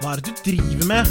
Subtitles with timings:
[0.00, 1.08] Hva er det du driver med?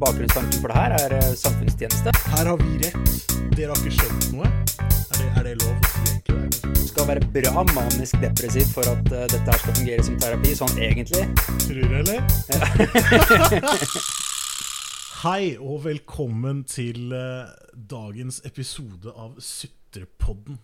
[0.00, 2.12] Bakgrunnstanken for det her er eh, samfunnstjeneste.
[2.32, 3.24] Her har vi rett.
[3.52, 4.46] Dere har ikke skjønt noe.
[4.80, 6.70] Er det, er det lov å si egentlig?
[6.78, 10.54] Du skal være bra manisk depressiv for at uh, dette her skal fungere som terapi,
[10.56, 11.26] sånn egentlig.
[11.66, 12.24] Tror du, eller?
[15.26, 20.56] Hei og velkommen til uh, dagens episode av Sutrepodden.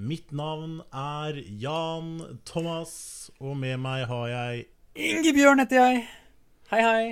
[0.00, 6.02] Mitt navn er Jan Thomas, og med meg har jeg Ingebjørn heter jeg.
[6.72, 7.08] Hei, hei.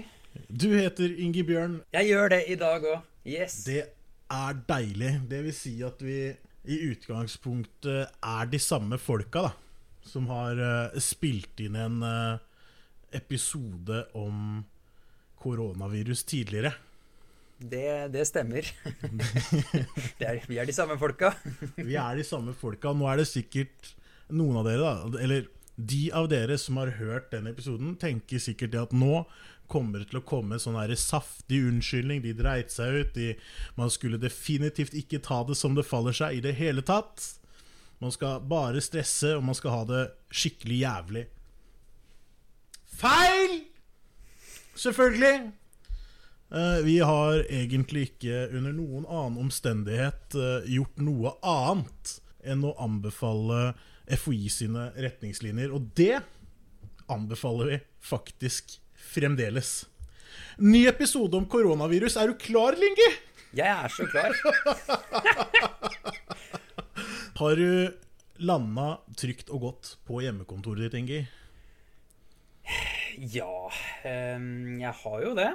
[0.49, 1.75] Du heter Ingi Bjørn.
[1.93, 3.03] Jeg gjør det i dag òg.
[3.29, 3.59] Yes.
[3.67, 3.83] Det
[4.33, 5.11] er deilig.
[5.29, 6.31] Det vil si at vi
[6.65, 9.51] i utgangspunktet er de samme folka, da.
[10.01, 12.41] Som har uh, spilt inn en uh,
[13.13, 14.65] episode om
[15.45, 16.73] koronavirus tidligere.
[17.61, 18.65] Det, det stemmer.
[20.23, 21.35] det er, vi er de samme folka.
[21.77, 22.97] Vi er de samme folka.
[22.97, 23.93] Nå er det sikkert
[24.33, 25.53] noen av dere, da, eller
[25.87, 29.25] de av dere som har hørt den episoden, tenker sikkert at nå
[29.71, 32.25] kommer det til å komme en sånn her saftig unnskyldning.
[32.25, 33.13] De dreit seg ut.
[33.15, 33.35] De,
[33.79, 37.23] man skulle definitivt ikke ta det som det faller seg i det hele tatt.
[38.03, 41.25] Man skal bare stresse, og man skal ha det skikkelig jævlig.
[43.01, 43.61] Feil!
[44.81, 45.53] Selvfølgelig.
[46.51, 52.73] Eh, vi har egentlig ikke under noen annen omstendighet eh, gjort noe annet enn å
[52.81, 53.75] anbefale
[54.11, 56.21] FHI sine retningslinjer, og det
[57.11, 58.81] anbefaler vi faktisk
[59.11, 59.87] fremdeles.
[60.61, 62.17] Ny episode om koronavirus.
[62.21, 63.11] Er du klar, Lingi?
[63.57, 64.31] Jeg er så klar.
[67.41, 67.91] Har du
[68.45, 71.29] landa trygt og godt på hjemmekontoret ditt, Ingi?
[73.33, 73.71] Ja,
[74.07, 75.51] ehm, jeg har jo det.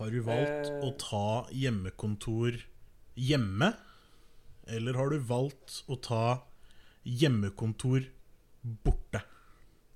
[0.00, 2.52] Har du valgt å ta hjemmekontor
[3.20, 3.74] hjemme?
[4.70, 6.40] Eller har du valgt å ta
[7.04, 8.06] hjemmekontor
[8.84, 9.22] borte?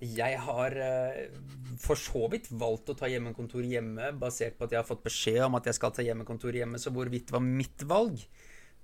[0.05, 1.37] Jeg har eh,
[1.81, 5.47] for så vidt valgt å ta hjemmekontor hjemme, basert på at jeg har fått beskjed
[5.47, 8.21] om at jeg skal ta hjemmekontor hjemme, så hvorvidt det var mitt valg,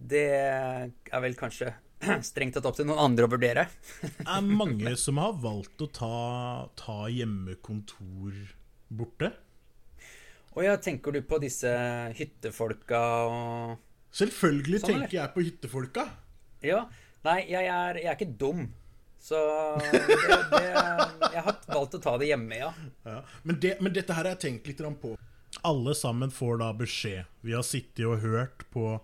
[0.00, 1.74] det er vel kanskje
[2.30, 3.66] strengt tatt opp til noen andre å vurdere.
[4.00, 6.14] Det er mange som har valgt å ta,
[6.78, 8.40] ta hjemmekontor
[8.88, 9.34] borte.
[10.56, 11.70] Og ja, tenker du på disse
[12.16, 13.78] hyttefolka og
[14.10, 16.04] Selvfølgelig Sånn, tenker jeg på hyttefolka.
[16.66, 16.80] Ja.
[17.26, 18.68] Nei, jeg er, jeg er ikke dum.
[19.20, 19.36] Så
[19.92, 20.60] det, det,
[21.34, 22.70] jeg har valgt å ta det hjemme, ja.
[23.04, 23.18] Ja.
[23.44, 25.14] Men, det, men dette her har jeg tenkt litt på.
[25.66, 27.28] Alle sammen får da beskjed.
[27.44, 28.94] Vi har sittet og hørt på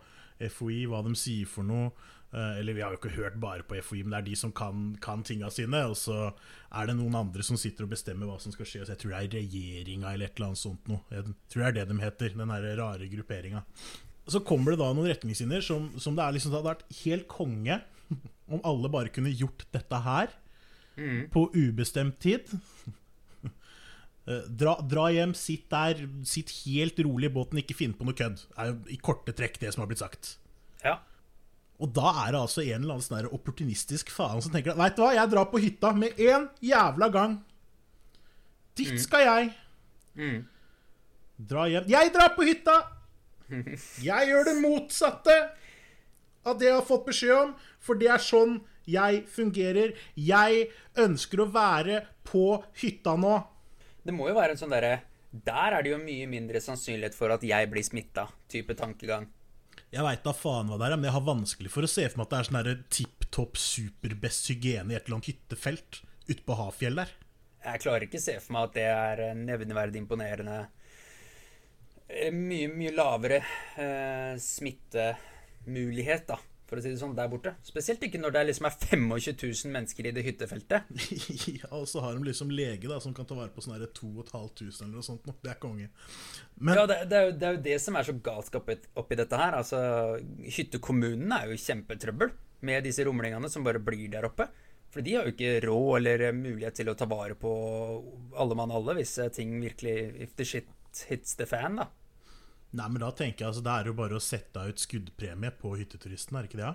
[0.53, 1.91] FOI hva de sier for noe.
[2.33, 4.55] Eh, Eller vi har jo ikke hørt bare på FOI, men det er de som
[4.57, 5.83] kan, kan tinga sine.
[5.91, 8.87] Og så er det noen andre som sitter og bestemmer hva som skal skje.
[8.87, 11.05] Så jeg tror det er regjeringa eller et eller annet sånt noe.
[11.13, 12.39] Jeg tror det er det de heter.
[12.41, 13.67] Den her rare grupperinga.
[14.33, 17.77] Så kommer det da noen retningslinjer som, som det liksom det hadde vært helt konge
[18.53, 20.35] om alle bare kunne gjort dette her
[21.33, 22.53] på ubestemt tid.
[24.27, 28.17] Eh, Dra, dra hjem, sitt der, sitt helt rolig i båten, ikke finn på noe
[28.19, 28.41] kødd.
[28.59, 30.33] er jo i korte trekk det som har blitt sagt.
[30.83, 30.97] Ja.
[31.79, 35.05] Og da er det altså en eller annen sånn opportunistisk faen som tenker Veit du
[35.05, 37.37] hva, jeg drar på hytta med en jævla gang.
[38.75, 39.53] Dit skal jeg.
[40.19, 40.43] Mm.
[41.55, 41.87] Dra hjem.
[41.95, 42.77] Jeg drar på hytta!
[44.03, 45.35] Jeg gjør det motsatte
[46.47, 47.53] av det jeg har fått beskjed om,
[47.83, 49.95] for det er sånn jeg fungerer.
[50.15, 50.69] Jeg
[51.03, 52.47] ønsker å være på
[52.83, 53.37] hytta nå.
[54.07, 55.01] Det må jo være en sånn derre
[55.35, 59.27] Der er det jo mye mindre sannsynlighet for at jeg blir smitta, type tankegang.
[59.93, 62.21] Jeg veit da faen hva det er, men jeg har vanskelig for å se for
[62.21, 66.43] meg at det er sånn tipp topp superbest hygiene i et eller annet hyttefelt ute
[66.47, 67.13] på Hafjell der.
[67.67, 70.59] Jeg klarer ikke se for meg at det er nevneverdig imponerende.
[72.07, 73.41] Eh, Mye, mye lavere
[73.83, 74.37] eh,
[75.67, 77.55] smittemulighet, da, for å si det sånn, der borte.
[77.67, 80.89] Spesielt ikke når det liksom er 25 000 mennesker i det hyttefeltet.
[81.61, 83.87] ja, og så har de liksom lege da som kan ta vare på sånn her
[83.87, 85.27] 2500 eller noe sånt.
[85.43, 85.91] Det er konge.
[86.59, 89.19] Men Ja, det, det, er jo, det er jo det som er så galskap oppi,
[89.19, 89.59] dette her.
[89.59, 89.81] Altså,
[90.59, 92.35] hyttekommunene er jo i kjempetrøbbel
[92.67, 94.49] med disse rumlingene som bare blir der oppe.
[94.91, 97.51] For de har jo ikke råd eller mulighet til å ta vare på
[98.39, 100.71] alle mann alle hvis eh, ting virkelig If the shit
[101.11, 101.91] hits the fan, da.
[102.77, 105.73] Nei, men da tenker jeg altså, det er jo bare å sette ut skuddpremie på
[105.81, 106.69] hytteturisten, er det ikke det?
[106.69, 106.75] Ja?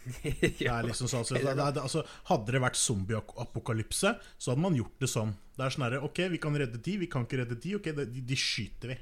[0.24, 4.78] Det er liksom sånn, altså, det, det, altså, hadde det vært zombieapokalypse, så hadde man
[4.78, 5.34] gjort det sånn.
[5.56, 7.74] Det er sånn herre Ok, vi kan redde de, vi kan ikke redde de.
[7.76, 8.96] Ok, de, de skyter vi.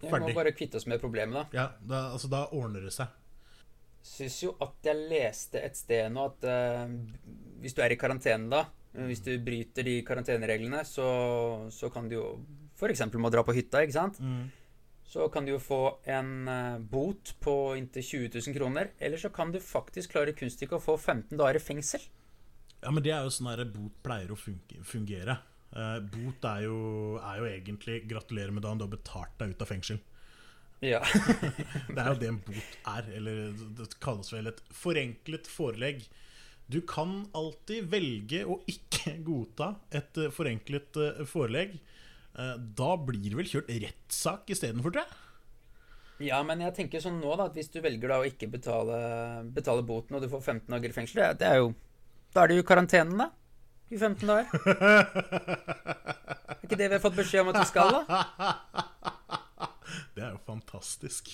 [0.00, 1.58] Vi må bare kvitte oss med problemet, da.
[1.58, 3.12] Ja, da, altså, da ordner det seg.
[4.08, 6.86] Syns jo at jeg leste et sted nå at uh,
[7.60, 8.62] hvis du er i karantene, da
[9.10, 11.08] Hvis du bryter de karantenereglene, så,
[11.74, 12.24] så kan du jo
[12.78, 13.04] f.eks.
[13.20, 14.22] må dra på hytta, ikke sant?
[15.08, 18.90] Så kan du jo få en eh, bot på inntil 20 000 kroner.
[18.98, 22.04] Eller så kan du faktisk klare kunststykket å få 15 dager i fengsel.
[22.82, 25.38] Ja, men det er jo sånn der bot pleier å fungere.
[25.72, 26.76] Eh, bot er jo,
[27.24, 30.00] er jo egentlig 'gratulerer med dagen, du har betalt deg ut av fengsel'.
[30.84, 31.00] Ja.
[31.94, 33.12] Det er jo det en bot er.
[33.16, 33.44] Eller
[33.80, 36.04] det kalles vel et forenklet forelegg.
[36.68, 41.00] Du kan alltid velge å ikke godta et eh, forenklet
[41.32, 41.78] forelegg.
[42.38, 45.12] Eh, Da blir det vel kjørt rettssak istedenfor, tror jeg.
[46.28, 48.96] ja, men jeg tenker sånn nå, da, at hvis du velger da å ikke betale,
[49.54, 51.68] betale boten, og du får 15 dager i fengsel, det, det er jo
[52.34, 53.28] Da er det jo karantenen, da.
[53.90, 54.46] I 15 dager.
[55.48, 58.02] Er ikke det vi har fått beskjed om at vi skal, da?
[60.18, 61.24] Det er jo fantastisk.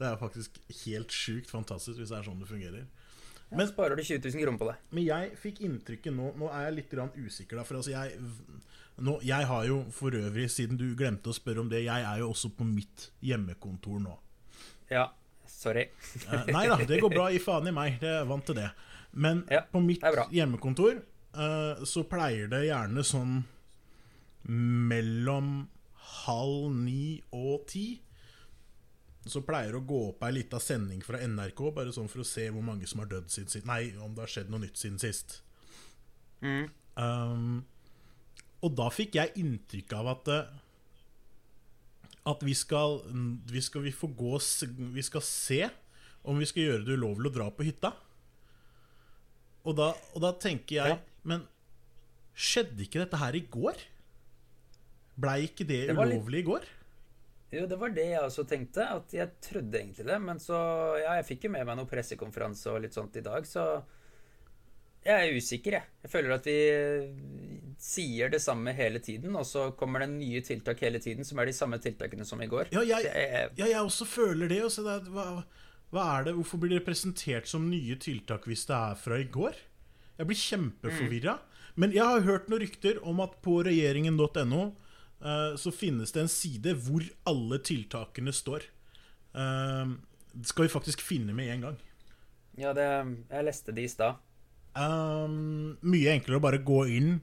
[0.00, 2.86] Det er faktisk helt sjukt fantastisk hvis det er sånn det fungerer.
[3.54, 4.76] Men sparer du 20 000 kroner på det.
[4.96, 7.64] Men jeg fikk inntrykket nå Nå er jeg litt grann usikker, da.
[7.68, 8.08] For altså jeg
[8.96, 12.22] nå, Jeg har jo for øvrig, siden du glemte å spørre om det, jeg er
[12.22, 14.16] jo også på mitt hjemmekontor nå.
[14.90, 15.08] Ja.
[15.46, 15.88] Sorry.
[16.28, 17.28] Eh, nei da, det går bra.
[17.32, 17.98] I faen i meg.
[18.00, 18.70] Det er vant til det.
[19.12, 20.02] Men Ja, på mitt
[20.34, 23.42] hjemmekontor eh, så pleier det gjerne sånn
[24.44, 25.52] mellom
[26.24, 27.86] halv ni og ti
[29.24, 32.28] så pleier det å gå opp ei lita sending fra NRK, bare sånn for å
[32.28, 33.68] se hvor mange som har dødd siden sist.
[33.68, 35.38] Nei, om det har skjedd noe nytt siden sist.
[36.44, 36.66] Mm.
[37.00, 37.46] Um,
[38.64, 40.52] og da fikk jeg inntrykk av at eh,
[42.32, 43.02] At vi skal
[43.52, 44.38] Vi skal vi få gå
[44.94, 45.62] Vi skal se
[46.24, 47.90] om vi skal gjøre det ulovlig å dra på hytta.
[49.68, 51.00] Og da, og da tenker jeg Ja.
[51.28, 51.42] Men
[52.34, 53.76] skjedde ikke dette her i går?
[55.20, 56.64] Blei ikke det, Det ulovlig litt- i går?
[57.54, 58.88] Jo, det var det jeg også tenkte.
[58.96, 60.16] At jeg trodde egentlig det.
[60.20, 60.56] Men så
[61.02, 63.84] Ja, jeg fikk jo med meg noen pressekonferanse og litt sånt i dag, så
[65.04, 65.84] jeg er usikker, jeg.
[66.04, 66.58] Jeg føler at vi
[67.84, 71.50] sier det samme hele tiden, og så kommer det nye tiltak hele tiden som er
[71.50, 72.70] de samme tiltakene som i går.
[72.72, 74.62] Ja, jeg, jeg- ja, jeg også føler det.
[74.64, 75.44] Også det er- hva,
[75.92, 76.34] hva er det?
[76.34, 79.54] Hvorfor blir det presentert som nye tiltak hvis det er fra i går?
[80.18, 81.38] Jeg blir kjempeforvirra.
[81.76, 84.76] Men jeg har hørt noen rykter om at på regjeringen.no
[85.24, 88.62] eh, så finnes det en side hvor alle tiltakene står.
[89.34, 89.86] Eh,
[90.34, 91.76] det skal vi faktisk finne med en gang.
[92.56, 92.86] Ja, det,
[93.30, 94.14] jeg leste de i stad.
[94.74, 97.20] Um, mye enklere å bare gå inn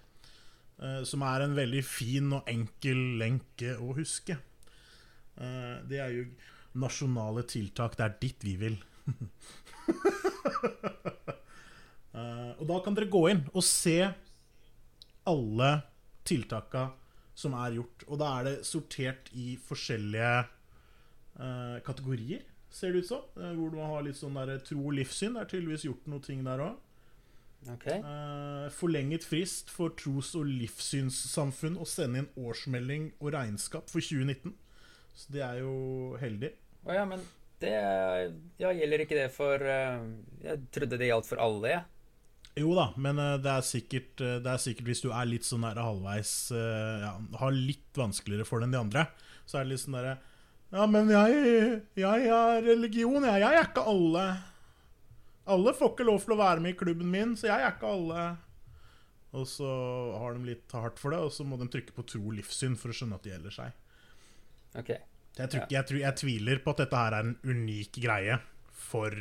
[0.76, 4.36] Eh, som er en veldig fin og enkel lenke å huske.
[5.38, 6.24] Eh, det er jo
[6.82, 7.96] nasjonale tiltak.
[7.96, 8.76] Det er dit vi vil.
[12.16, 13.98] Eh, og da kan dere gå inn og se
[15.28, 15.70] alle
[16.26, 16.88] tiltaka
[17.36, 18.06] som er gjort.
[18.08, 20.32] Og da er det sortert i forskjellige
[21.36, 23.26] uh, kategorier, ser det ut som.
[23.36, 25.36] Uh, hvor du har litt sånn der tro og livssyn.
[25.36, 26.82] Det er tydeligvis gjort noe ting der òg.
[27.66, 27.86] Ok.
[28.70, 34.52] forlenget frist for tros- og livssynssamfunn å sende inn årsmelding og regnskap for 2019.
[35.16, 36.52] Så det er jo heldig.
[36.86, 37.24] Å ja, men
[37.58, 37.72] det
[38.60, 41.95] Ja, gjelder ikke det for Jeg trodde det gjaldt for alle, jeg.
[42.56, 45.44] Jo da, men eh, det er sikkert, eh, det er sikkert hvis du er litt
[45.44, 47.12] sånn der halvveis eh, ja,
[47.42, 49.04] Har litt vanskeligere for det enn de andre,
[49.44, 50.14] så er det litt sånn derre
[50.72, 53.42] Ja, men jeg, jeg er religion, jeg.
[53.44, 54.24] Jeg er ikke alle.
[55.52, 57.92] Alle får ikke lov til å være med i klubben min, så jeg er ikke
[57.92, 58.24] alle.
[59.36, 59.68] Og så
[60.16, 62.74] har de litt hardt for det, og så må de trykke på tro og livssyn
[62.80, 63.78] for å skjønne at det gjelder seg.
[64.80, 64.90] Ok.
[65.36, 65.68] Jeg, tror, ja.
[65.76, 68.40] jeg, tror, jeg tviler på at dette her er en unik greie
[68.88, 69.12] for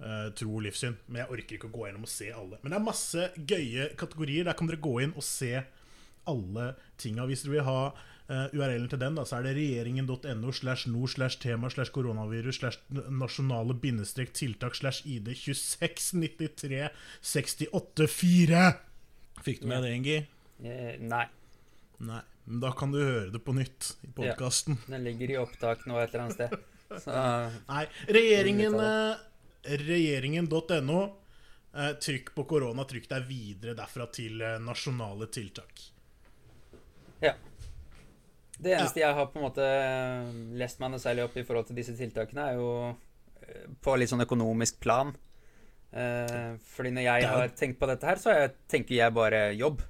[0.00, 0.98] eh, tro og livssyn.
[1.08, 2.60] Men jeg orker ikke å gå gjennom og se alle.
[2.62, 4.48] Men det er masse gøye kategorier.
[4.48, 5.54] Der kan dere gå inn og se
[6.26, 6.68] alle
[7.00, 7.26] tinga.
[7.28, 11.12] Hvis dere vil ha uh, URL-en til den, da, så er det regjeringen.no slash nord
[11.14, 16.88] slash tema slash koronavirus slash nasjonale bindestrek tiltak slash ID 2693
[17.34, 18.64] 684.
[19.46, 20.16] Fikk du med det, Ingi?
[20.64, 21.26] Eh, nei.
[22.06, 22.22] Nei.
[22.46, 24.78] Men da kan du høre det på nytt i podkasten.
[24.86, 26.58] Den ligger i opptak nå et eller annet sted.
[27.02, 27.82] Så Nei,
[28.14, 29.22] regjeringen eh,
[29.66, 31.00] Regjeringen.no
[31.74, 35.86] eh, Trykk på korona, trykk deg videre derfra til eh, nasjonale tiltak.
[37.24, 37.36] ja.
[38.56, 39.64] Det eneste jeg har på en måte
[40.56, 42.70] lest meg noe særlig opp i forhold til disse tiltakene, er jo
[43.44, 45.12] eh, på litt sånn økonomisk plan.
[45.92, 48.34] Eh, fordi når jeg har tenkt på dette her, så
[48.68, 49.84] tenker jeg bare jobb.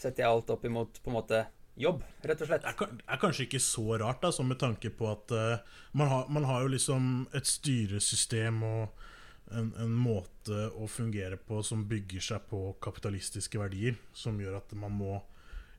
[0.00, 1.44] Setter jeg alt opp imot på en måte
[1.80, 2.66] jobb, rett og slett.
[2.66, 6.28] Det er, er kanskje ikke så rart, da, med tanke på at uh, man, har,
[6.32, 9.06] man har jo liksom et styresystem og
[9.50, 14.74] en, en måte å fungere på som bygger seg på kapitalistiske verdier, som gjør at
[14.78, 15.20] man må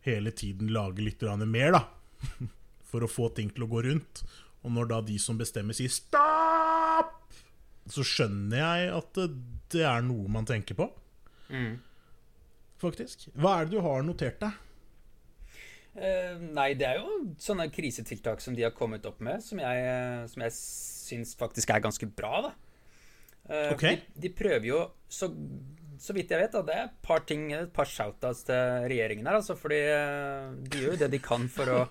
[0.05, 1.85] hele tiden lage litt mer, da.
[2.91, 4.25] For å få ting til å gå rundt.
[4.65, 7.39] Og når da de som bestemmer, sier 'stopp',
[7.89, 9.29] så skjønner jeg at det,
[9.73, 10.89] det er noe man tenker på.
[11.51, 11.79] Mm.
[12.79, 13.27] faktisk.
[13.35, 14.59] Hva er det du har notert deg?
[15.95, 20.29] Eh, nei, det er jo sånne krisetiltak som de har kommet opp med, som jeg,
[20.31, 22.53] som jeg syns faktisk er ganske bra, da.
[23.51, 23.81] Eh, Ok.
[23.83, 24.79] de, de prøver jo,
[25.11, 25.27] så,
[25.99, 29.27] så vidt jeg vet, da, det er et par ting, et par shoutouts til regjeringen
[29.27, 31.81] her, altså, fordi eh, de gjør jo det de kan for å,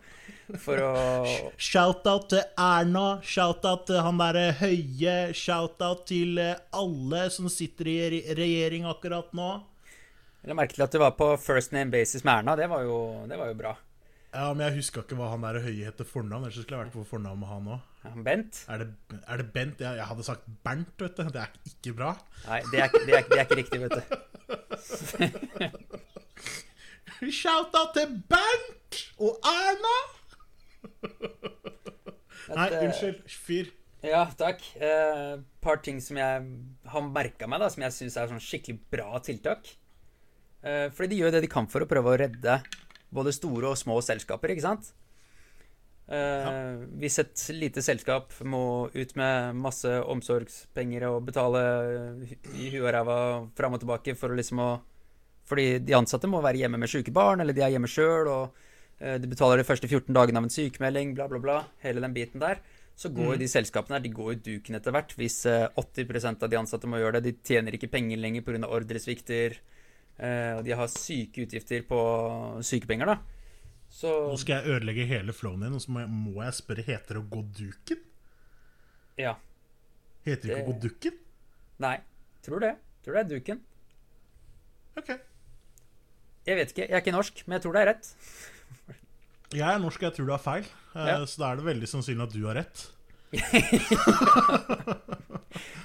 [0.64, 0.94] for å
[1.70, 8.24] Shout-out til Erna, shout-out til han derre Høie, shout-out til alle som sitter i re-
[8.40, 9.50] regjering akkurat nå.
[10.40, 12.86] Jeg la merke til at det var på first name basis med Erna, det var
[12.88, 12.96] jo,
[13.28, 13.76] det var jo bra.
[14.30, 16.94] Ja, men jeg huska ikke hva han der høye heter fornavn, ellers skulle jeg vært
[16.94, 17.80] på fornavn med han òg.
[18.24, 18.60] Bent?
[18.70, 18.86] Er det,
[19.26, 19.80] er det Bent?
[19.82, 21.24] Jeg, jeg hadde sagt Bernt, vet du.
[21.34, 22.12] Det er ikke bra.
[22.46, 24.02] Nei, det er, det er, det er ikke riktig, vet du.
[27.40, 29.96] Shout-out til Bernt og Erna!
[32.54, 33.18] Nei, eh, unnskyld.
[33.34, 33.74] Fyr.
[34.06, 34.62] Ja, takk.
[34.78, 36.46] Et eh, par ting som jeg
[36.94, 39.74] har merka meg, da, som jeg syns er sånn skikkelig bra tiltak.
[40.62, 42.60] Eh, fordi de gjør det de kan for å prøve å redde
[43.14, 44.92] både store og små selskaper, ikke sant?
[46.10, 51.60] Eh, Hvis et lite selskap må ut med masse omsorgspenger og betale
[52.58, 53.18] i huet og ræva
[53.54, 54.70] fram og tilbake for å liksom å
[55.50, 58.58] Fordi de ansatte må være hjemme med syke barn, eller de er hjemme sjøl, og
[59.00, 61.56] eh, de betaler de første 14 dagene av en sykemelding, bla, bla, bla.
[61.82, 62.60] Hele den biten der.
[62.94, 65.16] Så går jo de selskapene her, de går jo duken etter hvert.
[65.18, 67.32] Hvis eh, 80% av de ansatte må gjøre det.
[67.32, 68.62] De tjener ikke penger lenger pga.
[68.68, 69.58] ordresvikter.
[70.20, 72.00] Eh, Og de har syke utgifter på
[72.66, 73.16] sykepenger, da.
[73.90, 76.84] Så Nå skal jeg ødelegge hele flowen din, og så må jeg, må jeg spørre
[76.86, 77.98] Heter det å gå duken?
[79.18, 79.34] ja.
[80.24, 81.14] Heter det ikke å Det- gå dukken?
[81.80, 81.96] Nei.
[82.44, 82.74] Tror det.
[83.04, 83.60] Tror det er duken.
[85.00, 85.08] Ok.
[86.46, 86.84] Jeg vet ikke.
[86.88, 88.10] Jeg er ikke norsk, men jeg tror det er rett.
[89.56, 90.64] Jeg er norsk, og jeg tror du har feil.
[90.94, 91.24] eh, Ja.
[91.26, 92.84] Så da er det veldig sannsynlig at du har rett.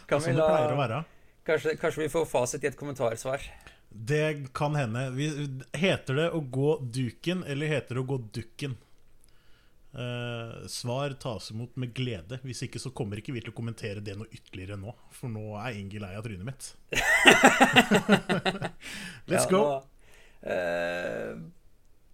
[0.05, 1.03] Kan vi Sånn det la.
[1.45, 3.41] Kanskje, kanskje vi får fasit i et kommentarsvar.
[3.95, 5.05] Det kan hende.
[5.73, 8.73] Heter det å gå duken, eller heter det å gå dukken?
[9.95, 12.41] Uh, svar tas imot med glede.
[12.43, 14.91] Hvis ikke så kommer ikke vi til å kommentere det noe ytterligere nå.
[15.15, 16.67] For nå er Inge lei av trynet mitt.
[19.29, 19.61] Let's Ja, go.
[19.63, 19.83] nå-
[20.45, 21.39] Uh,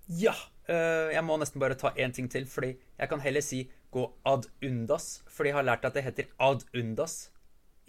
[0.07, 0.31] ja.
[0.69, 4.05] Uh, jeg må nesten bare ta én ting til, fordi jeg kan heller si gå
[4.29, 5.17] ad undas.
[5.27, 7.17] Fordi jeg har lært at det heter ad undas,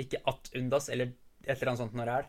[0.02, 1.12] ikke at undas, eller
[1.44, 2.26] et eller annet sånt når det er.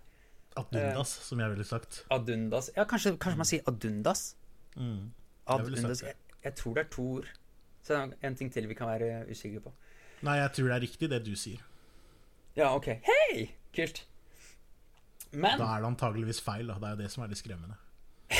[0.57, 2.05] Adundas, som jeg ville sagt.
[2.13, 2.69] Adundas.
[2.75, 4.35] Ja, kanskje, kanskje man sier adundas?
[4.75, 5.11] Mm.
[5.47, 6.03] adundas.
[6.03, 7.27] Jeg, jeg tror det er to ord.
[7.83, 9.71] Så det er en ting til vi kan være usikre på.
[10.23, 11.61] Nei, jeg tror det er riktig, det du sier.
[12.55, 12.87] Ja, OK.
[13.03, 13.49] Hei!
[13.75, 14.05] Kult.
[15.33, 16.67] Men Da er det antageligvis feil.
[16.69, 16.73] Da.
[16.79, 17.75] Det er jo det som er litt skremmende.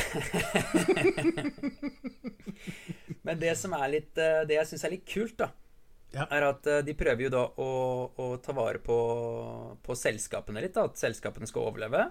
[3.26, 5.48] Men det som er litt eh, Det jeg syns er litt kult, da,
[6.14, 6.28] Ja.
[6.30, 7.70] er at eh, de prøver jo da å,
[8.22, 8.98] å ta vare på,
[9.82, 10.86] på selskapene litt, da.
[10.90, 12.06] At selskapene skal overleve.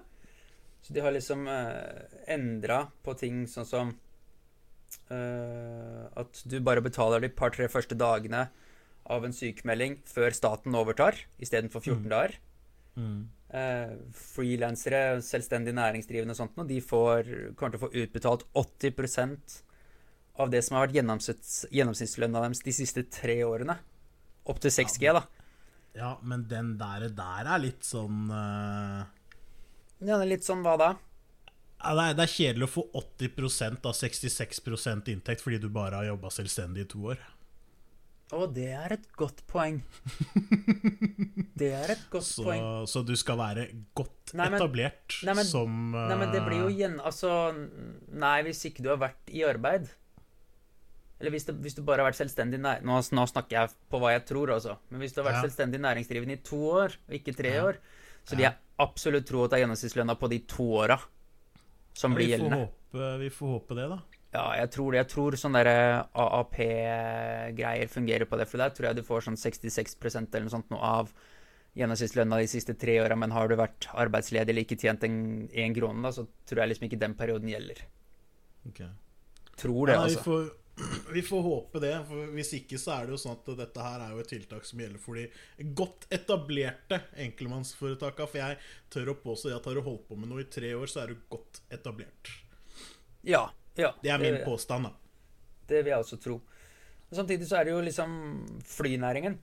[0.82, 2.02] Så de har liksom eh,
[2.34, 3.92] endra på ting sånn som
[5.14, 8.48] eh, at du bare betaler de par-tre første dagene
[9.12, 12.36] av en sykemelding før staten overtar, istedenfor 14 dager.
[12.98, 13.30] Mm.
[13.52, 13.94] Eh,
[14.34, 19.60] Frilansere, selvstendig næringsdrivende og sånt, og de får, kommer til å få utbetalt 80%
[20.42, 23.76] av det som har vært gjennomsnitts, gjennomsnittslønna deres de siste tre årene.
[24.50, 25.22] Opp til 6G, da.
[25.94, 29.02] Ja, men den der, der er litt sånn uh...
[30.02, 30.90] Det er litt sånn hva da?
[31.82, 35.98] ja, det, er, det er kjedelig å få 80% av 66% inntekt fordi du bare
[36.00, 37.22] har jobba selvstendig i to år.
[38.32, 39.82] Å, det er et godt poeng.
[41.62, 42.62] Det er et godt Så, poeng.
[42.88, 43.66] så du skal være
[43.98, 46.06] godt Nei, men- etablert nei, men- som uh...
[46.08, 46.96] Nei, men det blir jo gjen...
[47.04, 47.30] Altså,
[48.24, 49.90] nei, hvis ikke du har vært i arbeid
[51.22, 54.10] Eller hvis, det, hvis du bare har vært selvstendig nå, nå snakker jeg på hva
[54.16, 54.74] jeg tror, altså.
[54.90, 55.44] Men hvis du har vært Ja.
[55.46, 57.62] selvstendig næringsdrivende i to år, og ikke tre Ja.
[57.68, 57.78] år,
[58.26, 60.98] så vil jeg absolutt tro at det er gjennomsnittslønna på de to åra
[61.94, 62.58] som blir gjeldende.
[62.66, 63.98] håpe, vi får håpe det, da.
[64.32, 64.98] Ja, jeg tror det.
[65.04, 68.48] Jeg tror sånne derre AAP-greier fungerer på det.
[68.48, 71.12] For der tror jeg du får sånn 66% eller noe sånt noe av
[71.76, 73.16] gjennomsnittslønna de siste tre åra.
[73.18, 76.72] Men har du vært arbeidsledig eller ikke tjent en, en krone, da, så tror jeg
[76.72, 77.84] liksom ikke den perioden gjelder.
[78.68, 78.82] Ok.
[79.62, 80.24] Tror det, vi, altså.
[80.24, 80.50] får,
[81.12, 81.94] vi får håpe det.
[82.08, 84.66] For hvis ikke så er det jo sånn at dette her er jo et tiltak
[84.68, 85.26] som gjelder for de
[85.78, 88.28] godt etablerte enkeltmannsforetaka.
[88.28, 88.58] For jeg
[88.92, 91.12] tør å påstå at har du holdt på med noe i tre år, så er
[91.12, 92.32] du godt etablert.
[93.26, 93.46] Ja.
[93.78, 94.96] ja Det er min påstand, da.
[95.68, 96.40] Det vil jeg også tro.
[97.12, 98.12] Og samtidig så er det jo liksom
[98.66, 99.36] flynæringen.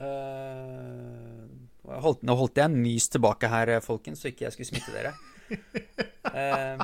[0.00, 1.44] Uh,
[2.02, 5.12] holdt, nå holdt jeg en nys tilbake her, folkens, så ikke jeg skulle smitte dere.
[6.32, 6.80] Uh,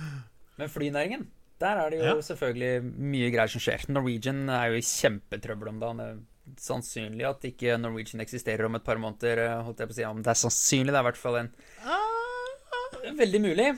[0.60, 1.24] men flynæringen,
[1.60, 2.14] der er det jo Ja.
[2.24, 3.84] selvfølgelig mye greier som skjer.
[3.92, 5.98] Norwegian er jo i kjempetrøbbel om dagen.
[6.00, 6.20] Det er
[6.64, 9.38] sannsynlig at ikke Norwegian eksisterer om et par måneder.
[9.44, 10.02] eh, holdt jeg på å si.
[10.02, 11.52] Ja, men det er sannsynlig, det er i hvert fall en
[13.16, 13.68] Veldig mulig.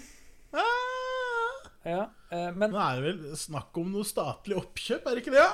[1.85, 2.03] ja.
[2.31, 5.43] eh, Men Nå er det vel snakk om noe statlig oppkjøp, er det ikke det?
[5.43, 5.53] Ja,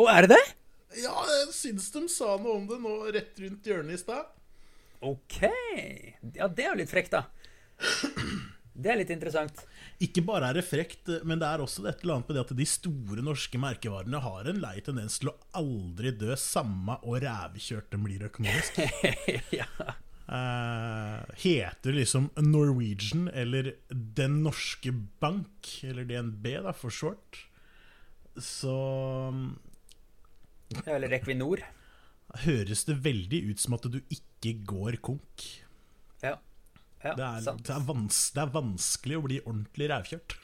[0.00, 0.44] Å, er det det?
[1.04, 4.26] ja jeg syns de sa noe om det nå rett rundt hjørnet i stad.
[5.06, 5.36] Ok.
[6.34, 7.22] Ja, det er jo litt frekt, da.
[8.74, 9.62] Det er litt interessant.
[10.00, 12.52] Ikke bare er det frekt, men det er også et eller annet med det at
[12.56, 17.90] de store norske merkevarene har en lei tendens til å aldri dø, samme og rævkjørt
[17.92, 18.80] de blir økonomisk.
[19.60, 19.68] ja.
[20.30, 27.42] Uh, heter liksom Norwegian eller Den norske bank, eller DNB da, for short,
[28.40, 28.76] så
[30.86, 31.64] Eller Equinor.
[32.46, 35.50] høres det veldig ut som at du ikke går konk.
[36.22, 36.38] Ja.
[37.04, 40.36] Ja Det er, det er, vans det er vanskelig å bli ordentlig rævkjørt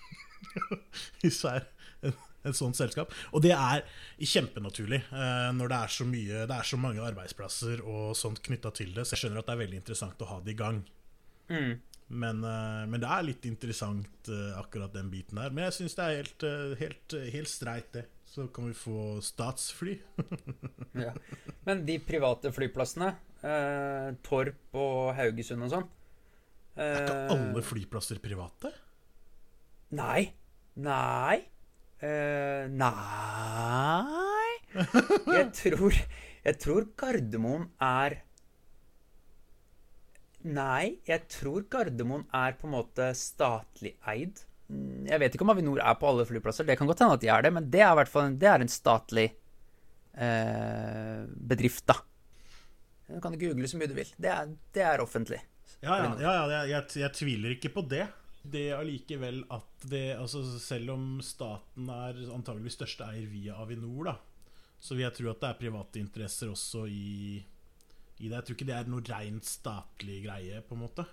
[1.23, 1.67] hvis det er
[2.07, 2.15] en,
[2.47, 3.11] et sånt selskap.
[3.35, 3.83] Og det er
[4.21, 8.71] kjempenaturlig eh, når det er så mye Det er så mange arbeidsplasser og sånt knytta
[8.77, 9.07] til det.
[9.07, 10.83] Så jeg skjønner at det er veldig interessant å ha det i gang.
[11.51, 11.73] Mm.
[12.07, 15.51] Men, eh, men det er litt interessant, eh, akkurat den biten der.
[15.51, 18.07] Men jeg syns det er helt, eh, helt, helt streit, det.
[18.31, 19.99] Så kan vi få statsfly.
[20.97, 21.11] Ja.
[21.67, 23.11] Men de private flyplassene,
[23.45, 25.91] eh, Torp og Haugesund og sånn
[26.77, 28.73] Er ikke eh, alle flyplasser private?
[29.97, 30.33] Nei.
[30.77, 31.37] Nei.
[31.97, 34.51] Uh, nei
[35.39, 38.19] Jeg tror Jeg tror Gardermoen er
[40.47, 44.45] Nei, jeg tror Gardermoen er på en måte statlig eid.
[44.71, 46.69] Mm, Jeg vet ikke om Avinor er på alle flyplasser.
[46.69, 48.37] Det kan godt hende at de er det, men det er i hvert fall en,
[48.39, 49.25] det er en statlig
[50.15, 51.99] eh, bedrift, da.
[53.09, 54.13] Du kan google så mye du vil.
[54.23, 55.41] Det er, det er offentlig.
[55.85, 58.07] Ja, ja, ja, ja jeg, jeg, jeg tviler ikke på det.
[58.47, 64.17] Det allikevel at det altså Selv om staten er antageligvis største eier via Avinor, da,
[64.79, 67.39] så vil jeg tro at det er private interesser også i,
[68.21, 68.35] i det.
[68.37, 71.07] Jeg tror ikke det er noe rent statlig greie, på en måte.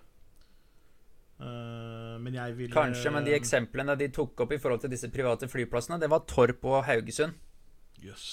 [1.41, 5.09] Eh, men jeg vil Kanskje, men de eksemplene de tok opp i forhold til disse
[5.13, 7.35] private flyplassene, det var Torp og Haugesund.
[8.03, 8.27] Jøss.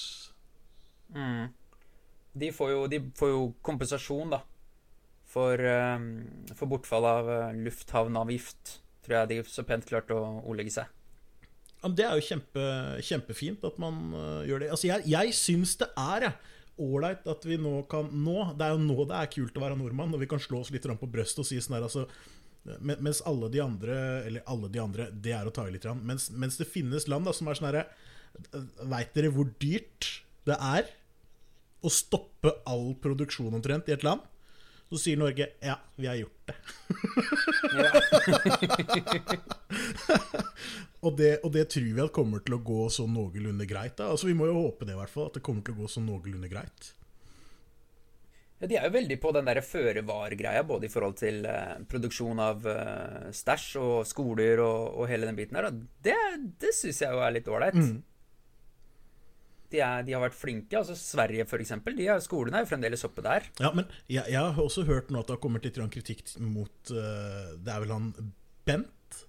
[1.15, 1.49] Mm.
[2.33, 4.43] De, får jo, de får jo kompensasjon, da.
[5.31, 6.07] For, eh,
[6.57, 8.79] for bortfall av eh, lufthavnavgift.
[9.05, 10.97] Tror jeg de så pent klarte å ordlegge seg.
[11.81, 12.63] Ja, det er jo kjempe,
[13.01, 14.67] kjempefint at man uh, gjør det.
[14.75, 16.27] Altså, jeg, jeg syns det er
[16.81, 19.77] ålreit at vi nå kan nå, Det er jo nå det er kult å være
[19.79, 22.05] nordmann, og vi kan slå oss litt på brystet og si sånn her altså,
[22.85, 23.95] Mens alle de andre
[24.27, 25.87] Eller alle de andre, det er å ta i litt.
[26.05, 27.87] Mens, mens det finnes land da, som er sånn herre
[28.93, 30.11] Veit dere hvor dyrt
[30.47, 30.85] det er
[31.81, 34.21] å stoppe all produksjon omtrent i et land?
[34.91, 36.55] Så sier Norge ja, vi har gjort det.
[41.01, 43.95] Og det, og det tror vi at kommer til å gå sånn noenlunde greit.
[43.97, 45.31] da Altså Vi må jo håpe det, i hvert fall.
[45.31, 46.91] At det kommer til å gå sånn noenlunde greit.
[48.61, 52.37] Ja, de er jo veldig på den der føre-var-greia, både i forhold til eh, produksjon
[52.43, 55.71] av eh, stæsj og skoler og, og hele den biten der.
[55.71, 56.13] og Det,
[56.61, 57.81] det syns jeg jo er litt ålreit.
[59.71, 60.75] De, er- de har vært flinke.
[60.77, 63.45] altså Sverige, er, skolene er jo fremdeles oppe der.
[63.59, 66.91] Ja, men jeg, jeg har også hørt nå at det har kommet litt kritikk mot
[66.91, 68.11] uh, Det er vel han
[68.67, 69.21] Bent?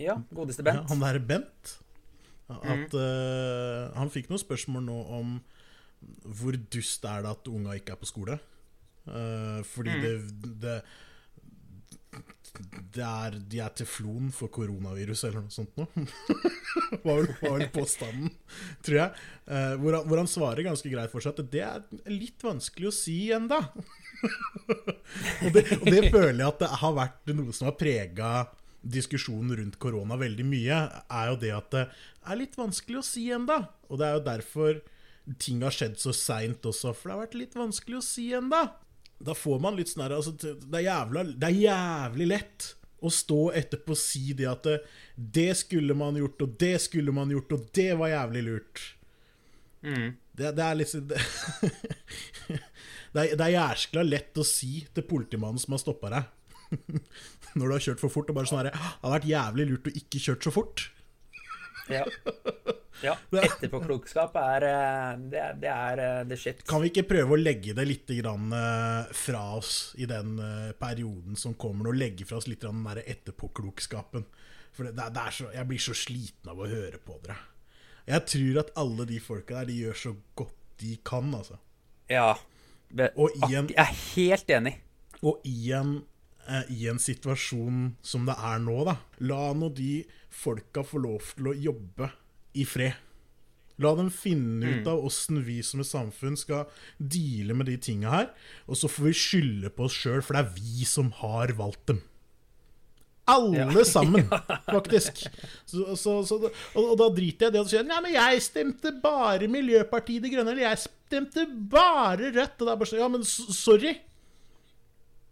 [0.00, 0.88] Ja, godeste Ja, Bent.
[0.88, 1.74] han derre Bent.
[2.50, 5.36] At eh, Han fikk noen spørsmål nå om
[6.24, 8.38] hvor dust er det at unga ikke er på skole.
[9.04, 10.14] Uh, fordi det,
[10.62, 10.78] det
[12.94, 16.04] det er, De er teflon for koronavirus eller noe sånt noe.
[17.06, 18.32] var, var vel påstanden,
[18.84, 19.24] tror jeg.
[19.46, 22.90] Eh, hvor, han, hvor han svarer ganske greit for seg at det er litt vanskelig
[22.90, 23.60] å si ennå.
[25.44, 28.32] og, og det føler jeg at det har vært noe som har prega
[28.80, 30.78] diskusjonen rundt korona veldig mye,
[31.12, 31.82] er jo det at det
[32.24, 33.62] er litt vanskelig å si enda.
[33.90, 34.80] Og det er jo derfor
[35.40, 38.64] ting har skjedd så seint også, for det har vært litt vanskelig å si enda.
[39.20, 43.10] Da får man litt sånn her altså, det, er jævla, det er jævlig lett å
[43.12, 44.78] stå etterpå og si det at det,
[45.16, 48.82] det skulle man gjort, og det skulle man gjort, og det var jævlig lurt.
[49.84, 50.10] Mm.
[50.36, 51.20] Det, det er liksom det,
[53.14, 56.68] det er, det er jæskla lett å si til politimannen som har stoppa deg,
[57.56, 59.90] når du har kjørt for fort, og bare sånn herre Det har vært jævlig lurt
[59.90, 60.86] å ikke kjørt så fort.
[61.90, 62.04] Ja.
[63.02, 63.14] ja.
[63.32, 66.62] Etterpåklokskap er eh, det, er- det er eh, the shit.
[66.68, 70.36] Kan vi ikke prøve å legge det litt eh, fra oss i den
[70.78, 74.26] perioden som kommer, og legge fra oss litt den der etterpåklokskapen?
[74.72, 77.38] For det, det er- så, jeg blir så sliten av å høre på dere.
[78.10, 81.58] Jeg tror at alle de folka der, de gjør så godt de kan, altså.
[82.10, 82.34] Ja.
[82.90, 83.12] Be-
[83.50, 84.76] en- Jeg er helt enig.
[85.22, 86.00] Og i en,
[86.72, 90.00] i en situasjon som det er nå, da La nå de
[90.32, 92.08] folka få lov til å jobbe
[92.54, 92.98] i fred.
[93.80, 98.12] La dem finne ut av åssen vi som et samfunn skal deale med de tinga
[98.12, 98.30] her.
[98.68, 101.86] Og så får vi skylde på oss sjøl, for det er vi som har valgt
[101.88, 102.02] dem.
[103.30, 104.26] Alle sammen,
[104.66, 105.22] faktisk.
[105.64, 106.38] Så, så, så,
[106.74, 110.32] og, da driter jeg i det og sier Nei, men jeg stemte bare Miljøpartiet De
[110.34, 110.52] Grønne.
[110.52, 112.58] Eller jeg stemte bare Rødt.
[112.58, 113.94] Og det er bare sånn Ja, men sorry.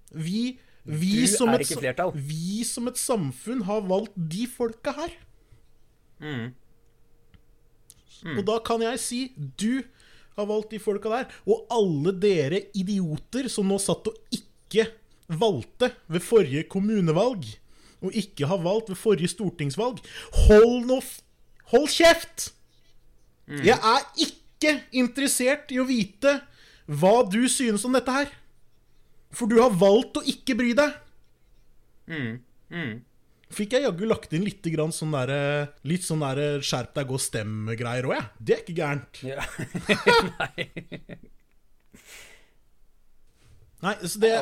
[0.09, 0.55] Vi,
[0.89, 1.69] vi, som et,
[2.17, 5.19] vi som et samfunn har valgt de folka her.
[6.23, 6.47] Mm.
[8.25, 8.39] Mm.
[8.39, 9.83] Og da kan jeg si du
[10.39, 11.31] har valgt de folka der.
[11.47, 14.89] Og alle dere idioter som nå satt og ikke
[15.29, 17.47] valgte ved forrige kommunevalg
[17.99, 19.99] og ikke har valgt ved forrige stortingsvalg.
[20.47, 21.01] Hold nå
[21.69, 22.55] Hold kjeft!
[23.45, 23.65] Mm.
[23.65, 26.39] Jeg er ikke interessert i å vite
[26.89, 28.31] hva du synes om dette her.
[29.37, 30.95] For du har valgt å ikke bry deg.
[32.09, 32.39] Mm.
[32.73, 32.95] Mm.
[33.55, 35.33] Fikk jeg jaggu lagt inn litt sånn der,
[35.89, 38.27] litt sånn der skjerp deg, gå stem-greier òg, jeg.
[38.27, 38.45] Ja.
[38.45, 39.23] Det er ikke gærent.
[39.25, 39.45] Ja.
[40.39, 40.69] Nei.
[43.79, 44.33] Nei, så det,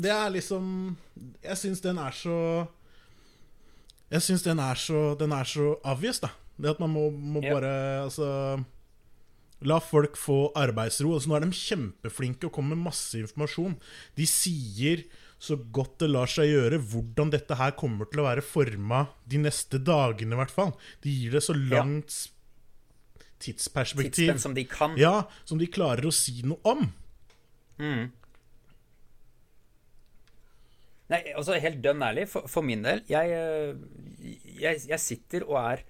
[0.00, 0.68] det er liksom
[1.44, 2.36] Jeg syns den er så
[4.06, 4.60] jeg syns den,
[5.18, 6.30] den, er så obvious, da.
[6.56, 7.56] Det at man må, må yep.
[7.56, 7.72] bare
[8.04, 8.28] Altså
[9.66, 11.14] La folk få arbeidsro.
[11.16, 13.78] Altså, nå er de kjempeflinke og kommer med masse informasjon.
[14.18, 15.06] De sier
[15.38, 19.40] så godt det lar seg gjøre, hvordan dette her kommer til å være forma de
[19.42, 20.72] neste dagene, i hvert fall.
[21.04, 23.26] De gir det så langt ja.
[23.44, 24.96] tidsperspektiv Tidsspenn som de kan.
[25.00, 26.86] Ja, som de klarer å si noe om.
[27.76, 28.08] Mm.
[31.12, 35.60] Nei, altså helt dønn ærlig, for, for min del jeg, eh, jeg, jeg, sitter og
[35.60, 35.84] er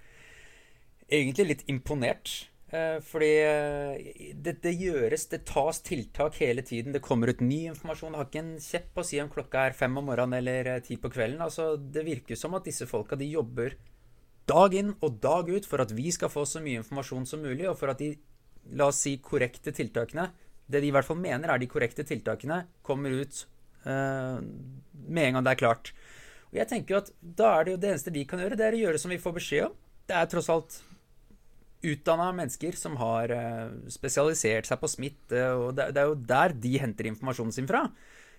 [1.07, 2.35] egentlig litt imponert.
[2.67, 6.95] Eh, fordi eh, det, det, gjøres, det tas tiltak hele tiden.
[6.95, 8.15] Det kommer ut ny informasjon.
[8.15, 10.99] Jeg har ikke en kjepp å si om klokka er fem om morgenen eller ti
[10.99, 11.43] på kvelden.
[11.43, 13.77] Altså, det virker som at disse folka de jobber
[14.47, 17.67] dag inn og dag ut for at vi skal få så mye informasjon som mulig,
[17.69, 18.13] og for at de,
[18.79, 20.29] la oss si, korrekte tiltakene,
[20.67, 23.41] det de i hvert fall mener er de korrekte tiltakene, kommer ut
[23.87, 25.91] uh, med en gang det er klart.
[26.51, 28.67] Og jeg tenker jo at da er det jo det eneste de kan gjøre, det
[28.67, 29.75] er å gjøre som vi får beskjed om.
[30.07, 30.79] Det er tross alt
[31.85, 36.77] utdanna mennesker som har uh, spesialisert seg på smitte, og det, er jo der de
[36.81, 37.85] henter informasjonen sin fra.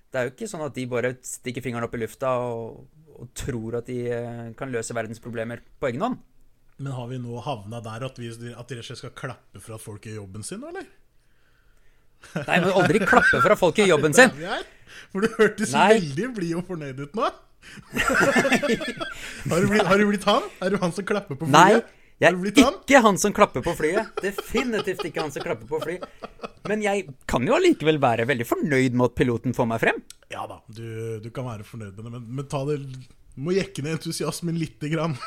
[0.09, 2.87] Det er jo ikke sånn at de bare stikker fingeren opp i lufta og,
[3.19, 6.19] og tror at de uh, kan løse verdensproblemer på egen hånd.
[6.79, 10.05] Men har vi nå havna der at, vi, at de skal klappe for at folk
[10.07, 10.87] gjør jobben sin, eller?
[12.35, 14.35] Nei, men aldri klappe for at folk gjør jobben sin.
[15.13, 17.29] For du hørtes veldig blid og fornøyd ut nå.
[17.93, 20.47] har, du blitt, har, du blitt, han?
[20.65, 21.55] Er du han som klapper på flyet?
[21.55, 24.09] Nei, jeg er ikke han som klapper på flyet.
[24.23, 25.99] Definitivt ikke han som klapper på fly.
[26.67, 30.03] Men jeg kan jo allikevel være veldig fornøyd med at piloten får meg frem.
[30.33, 32.81] Ja da, du, du kan være fornøyd med det, men, men ta det
[33.39, 35.15] må jekke ned entusiasmen lite grann.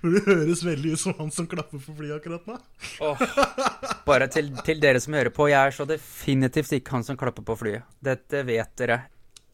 [0.00, 2.56] For det høres veldig ut som han som klapper på flyet akkurat nå.
[3.04, 3.20] oh,
[4.06, 7.44] bare til, til, dere som hører på, jeg er så definitivt ikke han som klapper
[7.44, 7.84] på flyet.
[8.00, 9.02] Dette vet dere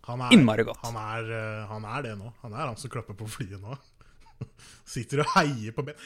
[0.06, 0.84] er, innmari godt.
[0.86, 2.30] Han er, eh, han er, det nå.
[2.44, 3.74] Han er han som klapper på flyet nå.
[4.96, 5.98] Sitter og heier på Ben.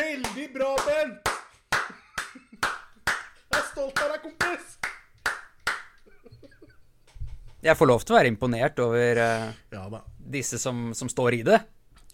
[0.00, 1.16] Veldig bra, Ben!
[2.64, 4.74] Jeg er stolt av deg, kompis!
[7.64, 9.84] Jeg får lov til å være imponert over uh, ja,
[10.34, 11.62] disse som, som, står i det.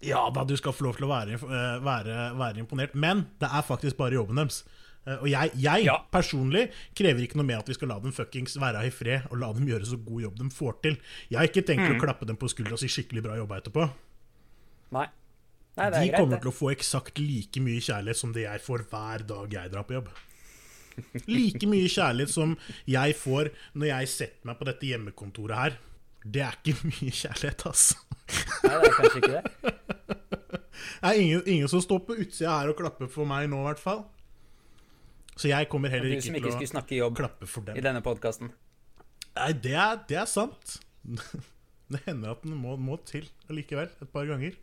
[0.06, 2.94] Ja da, du skal få lov til å være, uh, være, være imponert.
[2.94, 4.62] Men det er faktisk bare jobben deres.
[5.08, 5.96] Uh, og jeg, jeg ja.
[6.12, 9.40] personlig krever ikke noe med at vi skal la dem fuckings være i fred og
[9.42, 11.00] la dem gjøre så god jobb de får til.
[11.32, 11.96] Jeg har ikke tenkt mm.
[11.96, 13.88] å klappe dem på skuldra og si skikkelig bra jobba etterpå.
[14.94, 15.08] Nei.
[15.80, 18.84] Nei De greit, kommer til å få eksakt like mye kjærlighet som det jeg får
[18.90, 20.10] hver dag jeg drar på jobb.
[21.30, 22.56] Like mye kjærlighet som
[22.90, 25.78] jeg får når jeg setter meg på dette hjemmekontoret her.
[26.20, 28.00] Det er ikke mye kjærlighet, altså.
[28.66, 29.76] Nei, det er kanskje ikke det.
[31.00, 33.66] Det er ingen, ingen som står på utsida her og klapper for meg nå, i
[33.70, 34.02] hvert fall.
[35.32, 37.78] Så jeg kommer heller ikke, ikke til å klappe for dem.
[37.80, 38.50] I denne podkasten.
[39.36, 40.76] Nei, det er, det er, sant.
[41.90, 44.54] Det hender at den må, må til allikevel, et par ganger.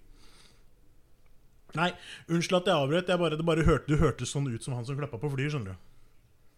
[1.75, 1.91] Nei,
[2.31, 3.11] unnskyld at jeg avbrøt.
[3.11, 5.51] Jeg bare, det bare hørte, du hørtes sånn ut som han som klappa på flyet,
[5.53, 5.85] skjønner du.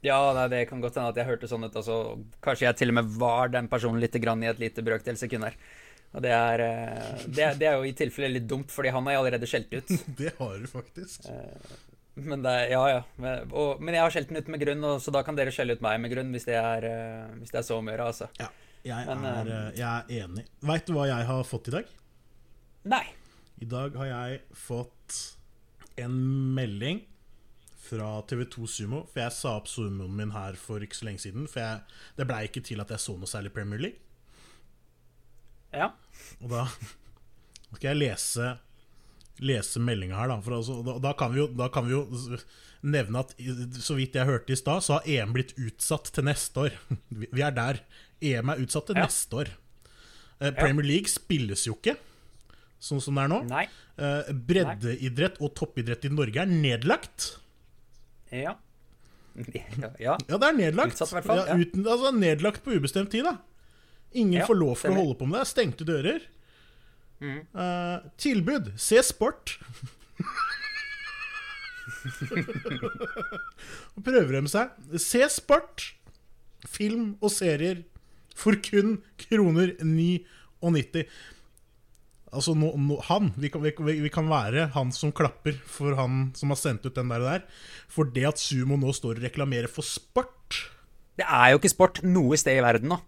[0.06, 1.76] Ja, nei, det kan godt hende at jeg hørte sånn ut.
[1.76, 1.98] Altså,
[2.44, 5.50] kanskje jeg til og med var den personen litt grann i et lite brøkdel sekund
[5.50, 5.58] her.
[6.16, 9.06] Og det er, eh, det, er, det er, jo i tilfelle litt dumt, fordi han
[9.06, 9.92] har jeg allerede skjelt ut.
[10.22, 11.28] det har du faktisk.
[11.30, 11.76] Eh,
[12.20, 13.04] men det, ja, ja.
[13.22, 15.54] Men, og, men jeg har skjelt den ut med grunn, og, så da kan dere
[15.54, 17.94] skjelle ut meg med grunn, hvis det er, eh, hvis det er så om å
[17.94, 18.30] gjøre, altså.
[18.40, 18.50] Ja,
[18.88, 20.48] jeg, men, er, jeg er enig.
[20.66, 21.92] Veit du hva jeg har fått i dag?
[22.90, 23.06] Nei.
[23.60, 24.96] I dag har jeg fått
[26.00, 26.16] en
[26.56, 27.04] melding
[27.90, 29.04] fra TV2 Sumo.
[29.10, 31.50] For jeg sa opp sumoen min her for ikke så lenge siden.
[31.50, 34.02] For jeg, det blei ikke til at jeg så noe særlig Premier League.
[35.74, 35.92] Ja.
[36.42, 36.66] Og da
[37.76, 38.56] skal jeg lese
[39.40, 40.36] Lese meldinga her, da.
[40.44, 42.02] For altså, da, da, kan jo, da, kan vi jo,
[42.84, 43.30] nevne at
[43.80, 46.76] så vidt jeg hørte i stad, så har EM blitt utsatt til neste år.
[47.38, 47.80] Vi er der.
[48.20, 49.06] EM er utsatt til ja.
[49.08, 49.54] neste år.
[50.40, 51.96] Eh, Premier League spilles jo ikke
[52.80, 53.42] sånn som det er nå.
[53.50, 53.66] Nei.
[54.00, 57.34] Eh, breddeidrett og toppidrett i Norge er nedlagt.
[58.32, 58.56] Ja.
[59.40, 59.92] Ja.
[60.00, 60.16] ja.
[60.28, 60.96] Ja, det er nedlagt.
[60.96, 61.60] Utsatt hvert fall, Ja, ja.
[61.60, 63.38] uten, altså, nedlagt på ubestemt tid, da.
[64.18, 65.48] Ingen Ja, får lov til å holde på med det.
[65.52, 66.24] Stengte dører.
[67.20, 67.40] Mm.
[67.54, 68.72] Uh, tilbud.
[68.80, 69.58] Se sport.
[73.96, 74.76] Og prøver de seg.
[75.02, 75.92] Se sport,
[76.70, 77.84] film og serier
[78.40, 81.06] for kun kroner 99.
[82.30, 86.28] Altså, no, no, han vi kan, vi, vi kan være han som klapper for han
[86.38, 87.46] som har sendt ut den der, der.
[87.90, 90.60] For det at Sumo nå står og reklamerer for sport
[91.18, 93.00] Det er jo ikke sport noe sted i verden nå.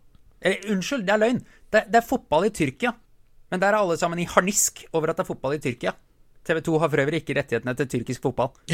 [0.41, 1.43] Eller, unnskyld, det er løgn.
[1.71, 2.95] Det, det er fotball i Tyrkia.
[3.51, 5.93] Men der er alle sammen i harnisk over at det er fotball i Tyrkia.
[6.47, 8.49] TV 2 har for øvrig ikke rettighetene til tyrkisk fotball.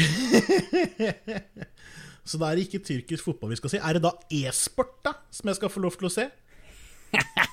[2.28, 3.82] Så det er ikke tyrkisk fotball vi skal si.
[3.82, 6.28] Er det da e-sport, da, som jeg skal få lov til å se?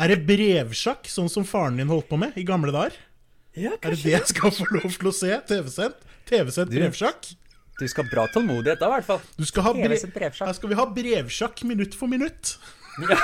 [0.00, 2.94] Er det brevsjakk, sånn som faren din holdt på med i gamle dager?
[3.58, 5.32] Ja, Er det det jeg skal få lov til å se?
[5.50, 6.06] TV-sendt?
[6.70, 7.34] Du- brevsjakk?
[7.80, 9.20] Du skal ha bra tålmodighet da, i hvert fall.
[9.40, 9.94] Du skal ha brev...
[10.12, 10.46] Brevsjakk.
[10.50, 12.54] Her skal vi ha brevsjakk minutt for minutt.
[13.00, 13.16] Ja.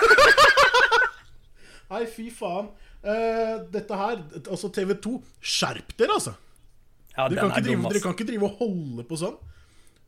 [1.93, 2.71] Nei, fy faen.
[3.05, 5.13] Uh, dette her, altså TV2,
[5.45, 6.33] skjerp dere, altså.
[7.13, 9.37] Ja, Dere kan, ikke drive, dere kan ikke drive og holde på sånn.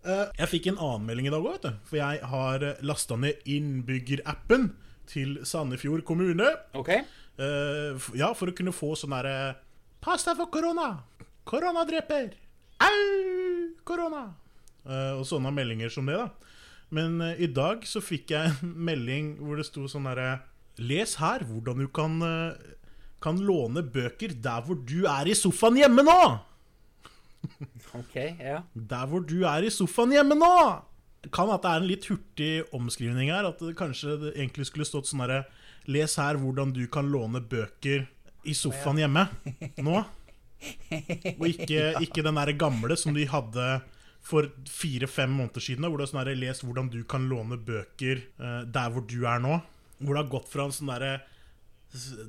[0.08, 1.68] Uh, jeg fikk en annen melding i dag òg.
[1.88, 4.70] For jeg har lasta ned innbyggerappen
[5.08, 6.50] til Sandefjord kommune.
[6.78, 6.92] Ok.
[7.38, 9.56] Uh, ja, for å kunne få sånn derre
[10.02, 10.88] Pass deg for korona!
[11.46, 12.32] Korona dreper!
[12.82, 12.98] Au!
[13.86, 14.24] Korona!
[14.86, 16.58] Uh, og sånne meldinger som det, da.
[16.94, 20.38] Men uh, i dag så fikk jeg en melding hvor det sto sånn herre
[20.78, 22.74] Les her hvordan du kan, eh,
[23.18, 26.20] kan låne bøker der hvor du er i sofaen hjemme nå!
[27.98, 28.60] Ok, ja.
[28.74, 30.54] Der hvor du er i sofaen hjemme nå!
[31.34, 33.48] Kan at det er en litt hurtig omskrivning her.
[33.48, 35.44] At det kanskje det egentlig skulle stått sånn herre
[35.88, 38.04] Les her hvordan du kan låne bøker
[38.44, 39.24] i sofaen hjemme
[39.86, 40.02] nå.
[41.38, 43.70] Og ikke, ikke den der gamle som de hadde
[44.28, 45.86] for fire-fem måneder siden.
[45.88, 49.22] Hvor det er sånn herre Les hvordan du kan låne bøker eh, der hvor du
[49.24, 49.60] er nå.
[49.98, 51.18] Hvor det har gått fra en sånn derre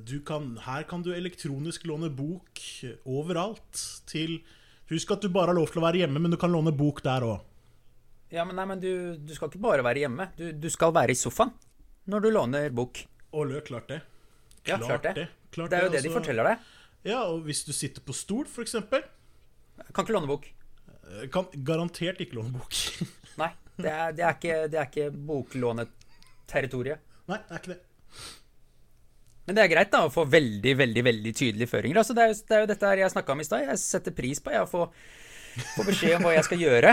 [0.08, 2.62] du kan, her kan du elektronisk låne bok
[3.04, 3.82] overalt.
[4.08, 4.38] Til
[4.90, 6.98] Husk at du bare har lov til å være hjemme, men du kan låne bok
[7.04, 7.44] der òg.
[8.30, 10.28] Ja, men nei, men du, du skal ikke bare være hjemme.
[10.38, 11.50] Du, du skal være i sofaen
[12.10, 13.02] når du låner bok.
[13.36, 14.00] Olø, klart det.
[14.66, 15.28] Ja, klart det.
[15.54, 16.16] Klart Det er jo det de altså.
[16.18, 16.70] forteller deg.
[17.10, 19.04] Ja, og hvis du sitter på stol, eksempel,
[19.94, 20.46] Kan ikke låne bok.
[21.10, 22.74] eh, kan garantert ikke låne bok.
[23.40, 27.00] Nei, det er, det er ikke, det er ikke boklåneterritoriet.
[27.30, 27.80] Nei, det er ikke det.
[29.46, 32.02] Men det er greit da å få veldig veldig, veldig tydelige føringer.
[32.02, 33.64] Altså, det, er jo, det er jo dette jeg snakka om i stad.
[33.66, 34.84] Jeg setter pris på jeg, å få,
[35.76, 36.92] få beskjed om hva jeg skal gjøre.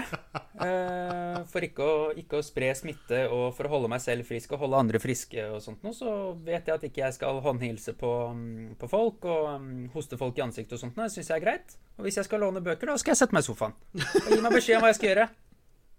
[0.62, 4.56] uh, for ikke å, ikke å spre smitte og for å holde meg selv frisk
[4.56, 6.14] og holde andre friske og sånt noe, så
[6.46, 10.40] vet jeg at ikke jeg skal håndhilse på, mm, på folk og um, hoste folk
[10.40, 10.98] i ansiktet og sånt.
[10.98, 11.80] Det syns jeg er greit.
[11.98, 13.74] Og hvis jeg skal låne bøker, da skal jeg sette meg i sofaen.
[13.98, 15.28] Og gi meg beskjed om hva jeg skal gjøre.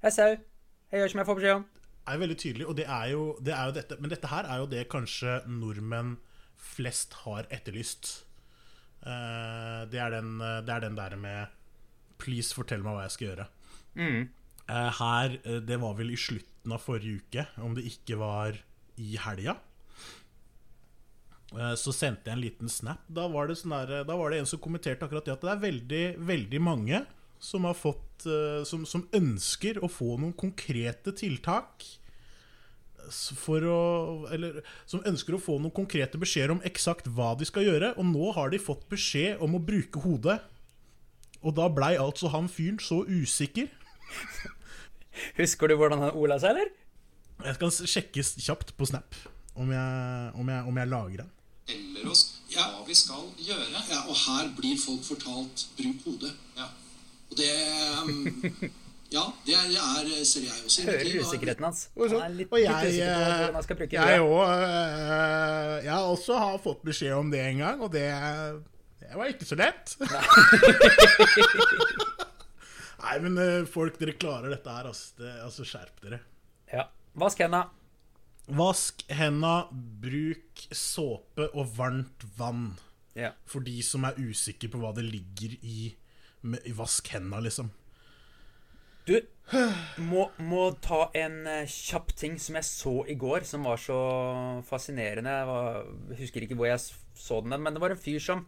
[0.06, 0.30] Jeg sau.
[0.88, 1.66] Jeg gjør som jeg får beskjed om.
[2.08, 4.46] Det er veldig tydelig, og det er, jo, det er jo dette Men dette her
[4.48, 6.14] er jo det kanskje nordmenn
[6.58, 8.08] flest har etterlyst.
[9.06, 11.57] Eh, det, er den, eh, det er den der med
[12.18, 13.46] Please, fortell meg hva jeg skal gjøre.
[13.98, 14.28] Mm.
[14.68, 18.58] Eh, her, eh, det var vel i slutten av forrige uke, om det ikke var
[18.98, 19.56] i helga.
[21.56, 23.00] Eh, Så sendte jeg en liten snap.
[23.08, 25.54] Da var, det sånn der, da var det en som kommenterte akkurat det at det
[25.54, 27.06] er veldig, veldig mange
[27.40, 28.04] som har fått
[28.66, 31.84] som, som ønsker å få noen konkrete tiltak
[33.38, 33.80] for å
[34.34, 37.94] Eller som ønsker å få noen konkrete beskjeder om eksakt hva de skal gjøre.
[37.96, 40.40] Og nå har de fått beskjed om å bruke hodet.
[41.42, 43.70] Og da blei altså han fyren så usikker.
[45.38, 46.72] Husker du hvordan han ola seg, eller?
[47.44, 49.14] Jeg skal sjekke kjapt på Snap
[49.58, 51.30] om jeg, om jeg, om jeg lager den.
[51.68, 53.66] Eller oss hva vi skal gjøre.
[53.90, 56.34] Ja, og her blir folk fortalt 'bruk hodet'.
[56.56, 56.68] Ja.
[57.30, 57.50] Og det
[58.02, 58.70] um,
[59.12, 60.82] Ja, det er, ser jeg også.
[60.84, 61.86] Hører usikkerheten hans.
[61.96, 67.14] Og, så, litt, og litt jeg, bruke jeg, også, eh, jeg også har fått beskjed
[67.16, 68.04] om det en gang, og det,
[69.08, 69.94] det var ikke så lett.
[72.98, 74.88] Nei, men eh, folk, dere klarer dette her.
[74.90, 76.18] Altså, det, altså skjerp dere.
[76.72, 76.84] Ja.
[77.18, 77.62] Vask henda.
[78.58, 82.72] Vask henda, bruk såpe og varmt vann.
[83.18, 83.32] Ja.
[83.48, 85.94] For de som er usikre på hva det ligger i,
[86.44, 87.68] med, i vask henda, liksom.
[89.08, 89.16] Du,
[90.04, 93.96] må, må ta en eh, kjapp ting som jeg så i går, som var så
[94.68, 95.32] fascinerende.
[95.32, 98.44] Jeg var, jeg husker ikke hvor jeg så den, men det var en fyr som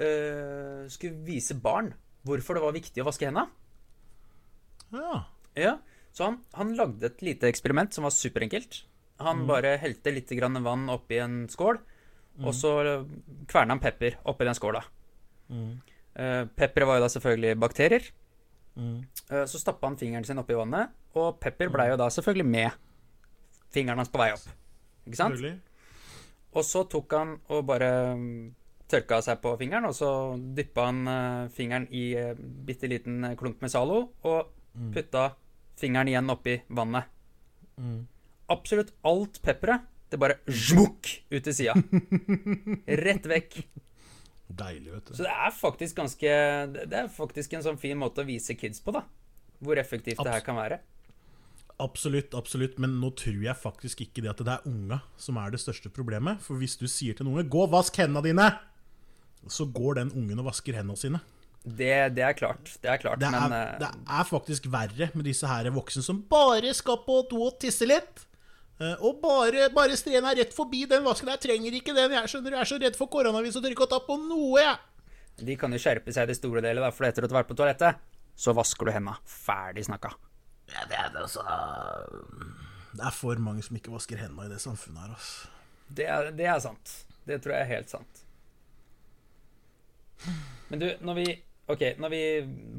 [0.00, 1.92] eh, skulle vise barn
[2.26, 3.46] hvorfor det var viktig å vaske henda.
[4.92, 5.24] Ja.
[5.58, 5.72] Ja,
[6.14, 8.82] så han, han lagde et lite eksperiment som var superenkelt.
[9.20, 11.76] Han bare helte litt grann vann oppi en skål,
[12.40, 12.70] og så
[13.50, 14.80] kverna han pepper oppi den skåla.
[15.50, 15.72] Mm.
[16.16, 18.06] Uh, pepper var jo da selvfølgelig bakterier.
[18.80, 22.70] Eh, Så stappa han fingeren sin oppi vannet, og pepper blei jo da selvfølgelig med
[23.74, 24.46] fingeren hans på vei opp.
[25.06, 25.36] Ikke sant?
[25.36, 25.60] Selvfølgelig.
[26.50, 28.38] Og så tok han og bare mm,
[28.90, 30.10] tørka seg på fingeren, og så
[30.56, 34.50] dyppa han eh, fingeren i uh, bitte liten klunk klump med Zalo, og
[34.94, 35.30] putta
[35.80, 37.08] fingeren igjen oppi vannet.
[38.50, 41.76] Absolutt alt pepperet, det bare smukk ut til sida.
[43.04, 43.60] Rett vekk.
[44.50, 45.14] Deilig, vet du.
[45.14, 46.30] Så det er faktisk ganske
[46.74, 49.04] Det er faktisk en sånn fin måte å vise kids på, da.
[49.62, 50.80] Hvor effektivt det her kan være.
[51.80, 55.54] Absolutt, absolutt, men nå tror jeg faktisk ikke det at det er unga som er
[55.54, 56.42] det største problemet.
[56.44, 58.50] For hvis du sier til en unge 'gå og vask hendene dine',
[59.48, 61.20] så går den ungen og vasker hendene sine.
[61.60, 62.70] Det, det er klart.
[62.80, 66.02] Det er klart, Det er, men eh, det er faktisk verre med disse her voksne
[66.04, 68.22] som bare skal på do og tisse litt.
[68.80, 71.28] eh, Og bare, bare strena rett forbi den vasken.
[71.34, 72.14] Jeg trenger ikke den.
[72.16, 74.60] Jeg skjønner, jeg er så redd for koronavirus og tør ikke å ta på noe,
[74.60, 74.78] jeg.
[75.44, 77.56] de kan jo skjerpe seg i det store deler, for etter å ha vært på
[77.60, 78.00] toalettet,
[78.36, 79.18] så vasker du henda.
[79.28, 80.10] Ferdig snakka.
[80.72, 81.44] Ja, det, er, altså,
[82.96, 85.48] det er for mange som ikke vasker hendene i det samfunnet her, altså.
[85.90, 86.92] Det er, det er sant.
[87.26, 88.20] Det tror jeg er helt sant.
[90.70, 91.28] Men du, når vi
[91.70, 92.20] Ok, når vi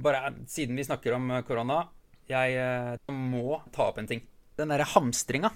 [0.03, 1.85] bare Siden vi snakker om eh, korona,
[2.27, 4.23] jeg eh, må ta opp en ting.
[4.59, 5.51] Den derre hamstringa.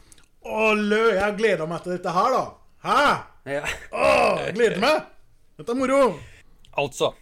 [0.46, 2.46] Å, lø, jeg har gleda meg til dette her, da.
[2.86, 3.04] Hæ?
[3.58, 3.62] Ja.
[3.92, 4.08] Å,
[4.46, 5.12] jeg gleder meg.
[5.60, 6.00] Dette er moro.
[6.76, 7.14] Altså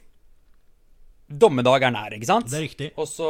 [1.34, 2.50] Dommedag er nær, ikke sant?
[2.52, 2.88] Det er riktig.
[3.00, 3.30] Og så,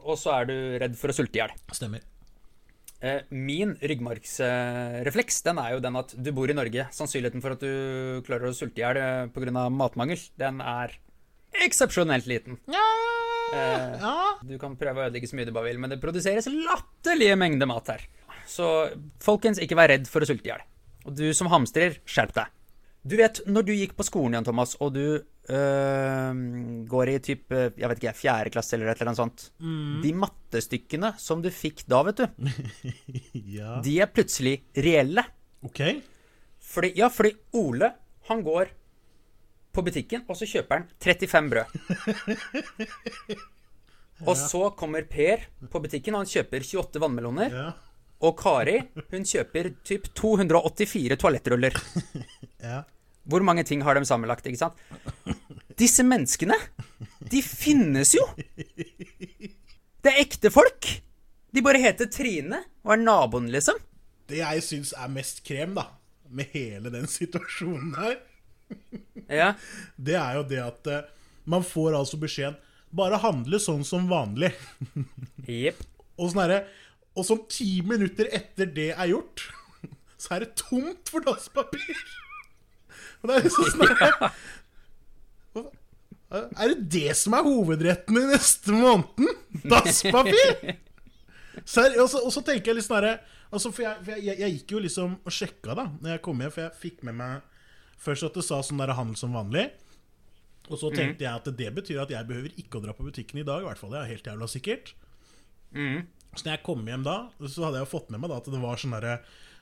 [0.00, 1.52] og så er du redd for å sulte i hjel.
[1.76, 2.04] Stemmer.
[3.02, 6.84] Eh, Min ryggmargsrefleks den er jo den at du bor i Norge.
[6.94, 9.64] Sannsynligheten for at du klarer å sulte i hjel pga.
[9.74, 10.94] matmangel, den er
[11.66, 12.58] eksepsjonelt liten.
[12.68, 14.38] Eh, Ja.
[14.42, 17.66] Du kan prøve å ødelegge så mye du bare vil, men det produseres latterlige mengder
[17.66, 18.00] mat her.
[18.46, 20.62] Så folkens, ikke vær redd for å sulte i hjel.
[21.04, 22.46] Og du som hamstrer, skjerp deg.
[23.04, 26.42] Du vet, når du gikk på skolen, Jan Thomas, og du øh,
[26.90, 29.48] går i typ, øh, jeg vet ikke, fjerde klasse eller et eller annet sånt
[30.04, 32.26] De mattestykkene som du fikk da, vet du,
[33.58, 33.80] ja.
[33.82, 35.24] de er plutselig reelle.
[35.66, 35.82] OK.
[36.72, 37.90] Fordi, ja, fordi Ole,
[38.28, 38.70] han går
[39.72, 41.66] på butikken, og så kjøper han 35 brød.
[44.28, 47.54] Og så kommer Per på butikken, og han kjøper 28 vannmeloner.
[47.56, 47.70] Ja.
[48.22, 48.76] Og Kari,
[49.10, 51.78] hun kjøper typ 284 toalettruller.
[52.68, 52.82] ja.
[53.28, 54.78] Hvor mange ting har de sammenlagt, ikke sant?
[55.78, 56.56] Disse menneskene,
[57.30, 58.24] de finnes jo!
[60.02, 60.88] Det er ekte folk!
[61.52, 63.78] De bare heter Trine og er naboen, liksom.
[64.30, 65.86] Det jeg syns er mest krem, da,
[66.32, 68.18] med hele den situasjonen her,
[69.28, 69.50] Ja.
[70.00, 71.02] det er jo det at eh,
[71.44, 72.56] man får altså beskjeden
[72.96, 74.50] bare handle sånn som vanlig.
[75.44, 75.82] Yep.
[76.16, 76.58] Og sånn herre
[77.16, 79.42] Og sånn ti minutter etter det er gjort,
[80.16, 81.98] så er det tomt for dasspapir.
[83.22, 83.86] Og det er liksom sånn
[86.32, 89.28] Er det det som er hovedretten i neste måneden?
[89.68, 90.78] Dasspapir?
[91.68, 93.18] Ser, og, så, tenker jeg litt snarere
[93.52, 96.40] altså For, jeg, for jeg, jeg, gikk jo liksom og sjekka da Når jeg kom
[96.40, 97.42] hjem, for jeg fikk med meg
[98.02, 99.68] først at det sa sånn der handel som vanlig.
[100.66, 103.38] Og så tenkte jeg at det betyr at jeg behøver ikke å dra på butikken
[103.38, 103.62] i dag.
[103.62, 104.90] I hvert fall, Det er helt jævla sikkert.
[106.32, 108.62] Så når jeg kom hjem da, så hadde jeg fått med meg da at det
[108.62, 109.14] var sånn derre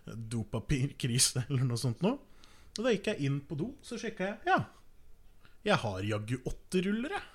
[0.09, 2.17] dopapirkrise eller noe sånt noe.
[2.81, 4.39] Og da gikk jeg inn på do, så sjekka jeg.
[4.49, 4.57] Ja,
[5.69, 7.27] jeg har jaggu åtte ruller, jeg.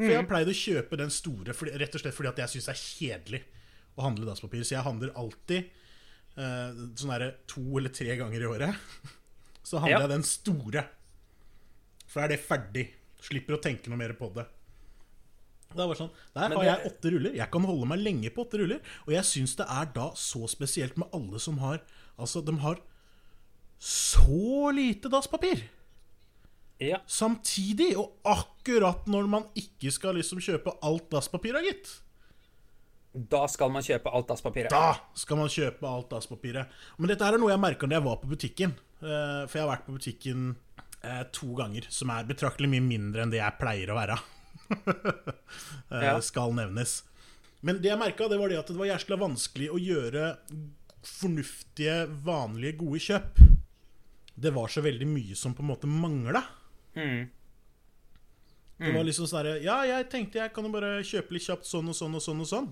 [0.00, 2.68] For jeg har pleid å kjøpe den store rett og slett fordi at jeg syns
[2.70, 3.40] det er kjedelig
[4.00, 4.62] å handle dasspapir.
[4.64, 5.66] Så jeg handler alltid
[6.40, 8.86] eh, sånn derre to eller tre ganger i året.
[9.68, 10.06] Så handler Ja.
[10.06, 10.86] jeg den store.
[12.08, 12.86] For da er det ferdig.
[13.20, 14.46] Slipper å tenke noe mer på det.
[15.70, 17.34] Det var sånn, Der har jeg åtte ruller.
[17.36, 18.80] Jeg kan holde meg lenge på åtte ruller.
[19.04, 21.82] Og jeg syns det er da så spesielt med alle som har
[22.20, 22.80] Altså, de har
[23.80, 25.62] så lite dasspapir
[26.80, 26.98] Ja.
[27.08, 27.94] samtidig.
[27.96, 31.90] Og akkurat når man ikke skal liksom kjøpe alt dasspapiret, da, gitt.
[33.30, 34.70] Da skal man kjøpe alt dasspapiret.
[34.70, 36.68] Da skal man kjøpe alt dasspapiret.
[36.98, 38.74] Men dette er noe jeg merka når jeg var på butikken.
[39.02, 40.44] Eh, For jeg har vært på butikken
[41.02, 44.18] eh, to ganger, som er betraktelig mye mindre enn det jeg pleier å være.
[45.90, 46.20] Eh, Ja.
[46.22, 47.00] Skal nevnes.
[47.66, 50.36] Men det jeg merka, det var det at det var jæskla vanskelig å gjøre
[51.02, 53.40] fornuftige, vanlige, gode kjøp.
[54.40, 56.42] Det var så veldig mye som på en måte mangla.
[56.96, 57.28] Mm.
[58.80, 61.68] Det var liksom sånn herre Ja, jeg tenkte jeg kan jo bare kjøpe litt kjapt
[61.68, 62.70] sånn og sånn og sånn og sånn.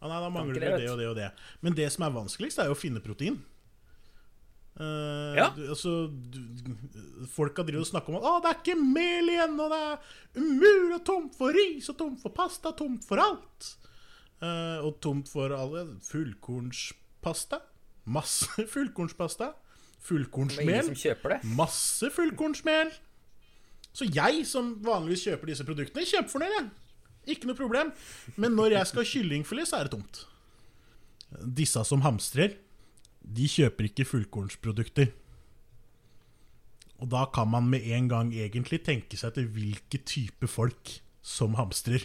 [0.00, 1.30] Ja, nei, da mangler det, det, det og det og det.
[1.64, 3.40] Men det som er vanskeligst, er jo å finne protein.
[4.80, 5.50] Uh, Ja.
[5.56, 6.38] du, altså, du,
[7.28, 10.14] Folka driver og snakker om at å, det er ikke mel igjen, og det er
[10.40, 13.72] umulig og tomt for ris og tomt for pasta, tomt for alt.
[14.40, 17.60] Uh, og tomt for alle fullkornspasta.
[18.08, 19.52] Masse fullkornspasta.
[20.06, 20.90] Fullkornsmel.
[21.56, 22.92] Masse fullkornsmel.
[23.92, 26.68] Så jeg, som vanligvis kjøper disse produktene, kjempefornøyd, jeg.
[27.34, 27.90] Ikke noe problem.
[28.40, 30.22] Men når jeg skal ha kyllingfilet, så er det tomt.
[31.60, 32.56] Disse som hamstrer,
[33.20, 35.12] de kjøper ikke fullkornsprodukter.
[37.00, 41.56] Og da kan man med en gang egentlig tenke seg til hvilke type folk som
[41.60, 42.04] hamstrer.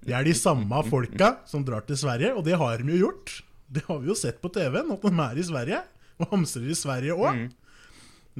[0.00, 3.40] Det er de samme folka som drar til Sverige, og det har de jo gjort.
[3.70, 5.80] Det har vi jo sett på TV-en, at de er i Sverige,
[6.18, 7.44] og hamstrer i Sverige òg.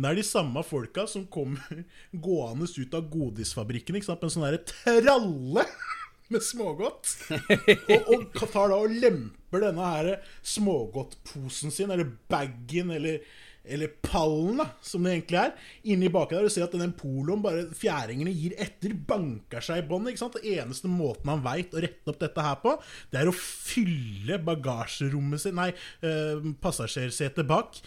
[0.00, 1.84] Det er de samme folka som kommer
[2.26, 4.22] gående ut av godisfabrikken ikke sant?
[4.22, 5.66] med en sånn derre tralle
[6.32, 7.14] med smågodt.
[7.30, 10.10] Og, og tar da og lemper denne her
[10.46, 13.22] smågodtposen sin, eller bagen, eller,
[13.64, 15.52] eller pallen, da, som det egentlig er,
[15.92, 16.46] inni baki der.
[16.48, 20.14] Og ser at den poloen, bare fjæringene gir etter, banker seg i båndet.
[20.14, 20.38] ikke sant?
[20.40, 22.76] Den eneste måten han veit å rette opp dette her på,
[23.12, 25.70] det er å fylle bagasjerommet sitt, nei,
[26.02, 27.78] eh, passasjersetet bak.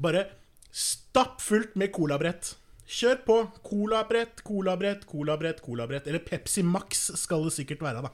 [0.00, 0.26] Bare
[0.70, 2.54] stappfullt med colabrett.
[2.90, 3.36] Kjør på.
[3.62, 6.08] Colabrett, colabrett, colabrett, colabrett.
[6.10, 8.10] Eller Pepsi Max skal det sikkert være, da.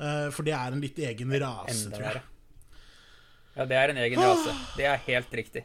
[0.00, 2.22] Eh, For det er en litt egen rase, tror jeg.
[3.56, 4.54] Ja, det er en egen rase.
[4.76, 5.64] Det er helt riktig.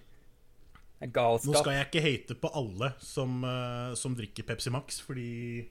[1.03, 5.67] Er Nå skal jeg ikke hate på alle som, eh, som drikker Pepsi Max, fordi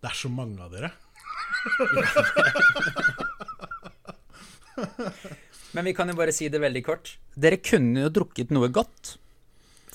[0.00, 0.90] det er så mange av dere.
[5.74, 7.18] Men vi kan jo bare si det veldig kort.
[7.34, 9.16] Dere kunne jo drukket noe godt.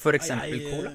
[0.01, 0.91] Eksempel cola.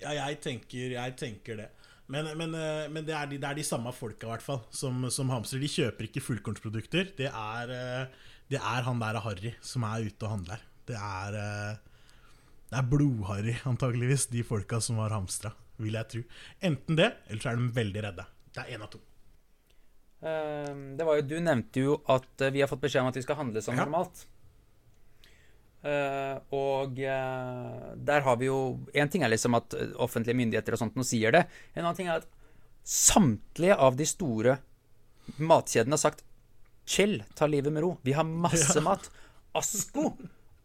[0.00, 1.68] Ja, jeg tenker, jeg tenker det.
[2.12, 5.08] Men, men, eh, men det, er de, det er de samme folka, hvert fall, som,
[5.14, 5.62] som hamstrer.
[5.62, 7.04] De kjøper ikke fullkornsprodukter.
[7.18, 8.06] Det er, eh,
[8.52, 10.62] det er han der Harry som er ute og handler.
[10.86, 11.32] Det er,
[12.70, 16.22] det er blodharry, antageligvis, de folka som har hamstra, vil jeg tro.
[16.66, 18.24] Enten det, eller så er de veldig redde.
[18.56, 18.98] Det er én av to.
[20.22, 23.16] Eh, Det var jo, du nevnte jo at eh, vi har fått beskjed om at
[23.20, 23.84] vi skal handle som Ja.
[23.84, 24.24] normalt.
[25.86, 28.56] Uh, og uh, der har vi jo
[28.96, 31.44] En ting er liksom at offentlige myndigheter og sånt nå sier det.
[31.76, 32.26] En annen ting er at
[32.82, 34.56] samtlige av de store
[35.38, 36.24] matkjedene har sagt
[36.86, 37.92] chill, ta livet med ro.
[38.02, 39.06] Vi har masse mat.
[39.54, 40.16] Asko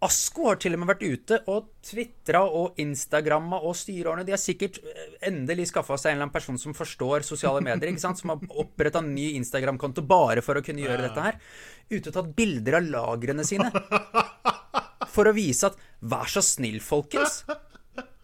[0.01, 4.25] Asko har til og med vært ute og tvitra og instagramma og styreordnet.
[4.25, 7.93] De har sikkert eh, endelig skaffa seg en eller annen person som forstår sosiale medier,
[8.01, 11.37] som har oppretta en ny Instagram-konto bare for å kunne gjøre dette her.
[11.91, 13.69] Ute og tatt bilder av lagrene sine.
[15.11, 17.43] For å vise at vær så snill, folkens.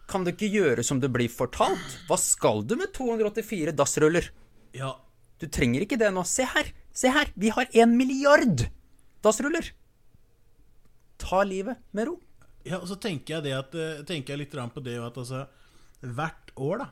[0.08, 1.98] Kan du ikke gjøre som du blir fortalt?
[2.08, 4.32] Hva skal du med 284 dassruller?
[4.74, 4.96] Ja,
[5.38, 6.24] Du trenger ikke det nå.
[6.26, 6.72] Se her!
[6.90, 7.28] Se her!
[7.38, 8.64] Vi har en milliard
[9.22, 9.68] dassruller!
[11.18, 12.18] Ta livet med ro.
[12.68, 15.46] Ja, og så tenker jeg det at eh, tenker jeg litt på det at altså
[15.98, 16.88] Hvert år, da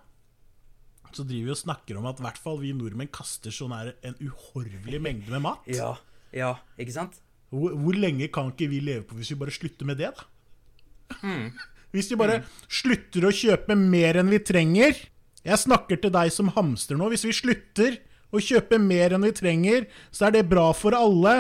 [1.17, 4.17] så driver vi og snakker om at hvert fall vi nordmenn kaster sånn her en
[4.21, 5.65] uhorvelig mengde med mat.
[5.71, 5.95] Ja,
[6.35, 7.21] ja, ikke sant?
[7.53, 10.27] Hvor, hvor lenge kan ikke vi leve på hvis vi bare slutter med det, da?
[11.95, 14.99] Hvis vi bare slutter å kjøpe mer enn vi trenger
[15.47, 17.07] Jeg snakker til deg som hamster nå.
[17.13, 17.95] Hvis vi slutter
[18.35, 21.37] å kjøpe mer enn vi trenger, så er det bra for alle.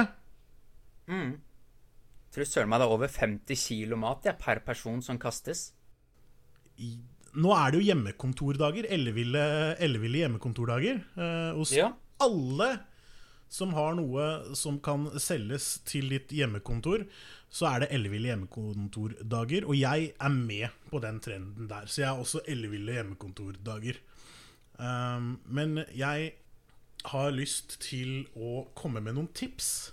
[2.37, 5.70] Tror søren meg det er over 50 kilo mat ja, per person som kastes.
[6.78, 6.99] I-
[7.37, 8.87] Nå er det jo hjemmekontordager.
[8.93, 9.41] Elleville,
[9.80, 11.01] elleville hjemmekontordager.
[11.16, 11.91] eh, hos Ja.
[12.20, 12.80] alle
[13.49, 17.07] som har noe som kan selges til ditt hjemmekontor,
[17.51, 19.64] så er det elleville hjemmekontordager.
[19.68, 23.97] Og jeg er med på den trenden der, så jeg har også elleville hjemmekontordager.
[24.78, 26.32] Um, men jeg
[27.05, 29.93] har lyst til å komme med noen tips.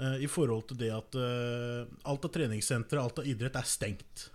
[0.00, 4.28] Eh, I forhold til det at uh, alt av treningssentre, alt av idrett, er stengt.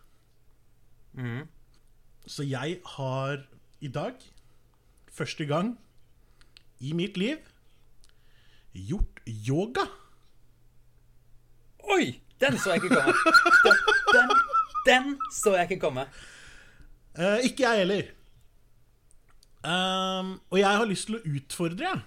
[2.25, 3.41] Så jeg har
[3.81, 4.19] i dag,
[5.11, 5.73] første gang
[6.79, 7.41] i mitt liv,
[8.71, 9.87] gjort yoga.
[11.91, 12.13] Oi!
[12.41, 13.13] Den så jeg ikke komme.
[13.61, 13.81] Den,
[14.15, 14.31] den,
[14.87, 16.07] den så jeg ikke komme.
[17.13, 18.07] Uh, ikke jeg heller.
[19.61, 22.01] Um, og jeg har lyst til å utfordre jeg.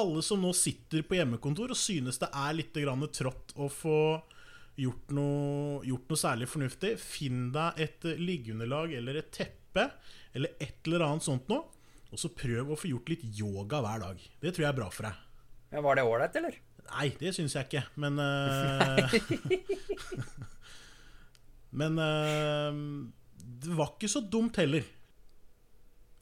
[0.00, 2.76] Alle som nå sitter på hjemmekontor og synes det er litt
[3.16, 4.00] trått å få
[4.78, 6.94] gjort noe, gjort noe særlig fornuftig.
[7.02, 9.88] Finn deg et liggeunderlag eller et teppe
[10.32, 11.66] eller et eller annet sånt noe.
[12.08, 14.22] Og så prøv å få gjort litt yoga hver dag.
[14.40, 15.24] Det tror jeg er bra for deg.
[15.74, 16.54] Ja, var det ålreit, eller?
[16.88, 19.12] Nei, det syns jeg ikke, men uh,
[21.80, 22.72] Men uh,
[23.60, 24.86] det var ikke så dumt heller.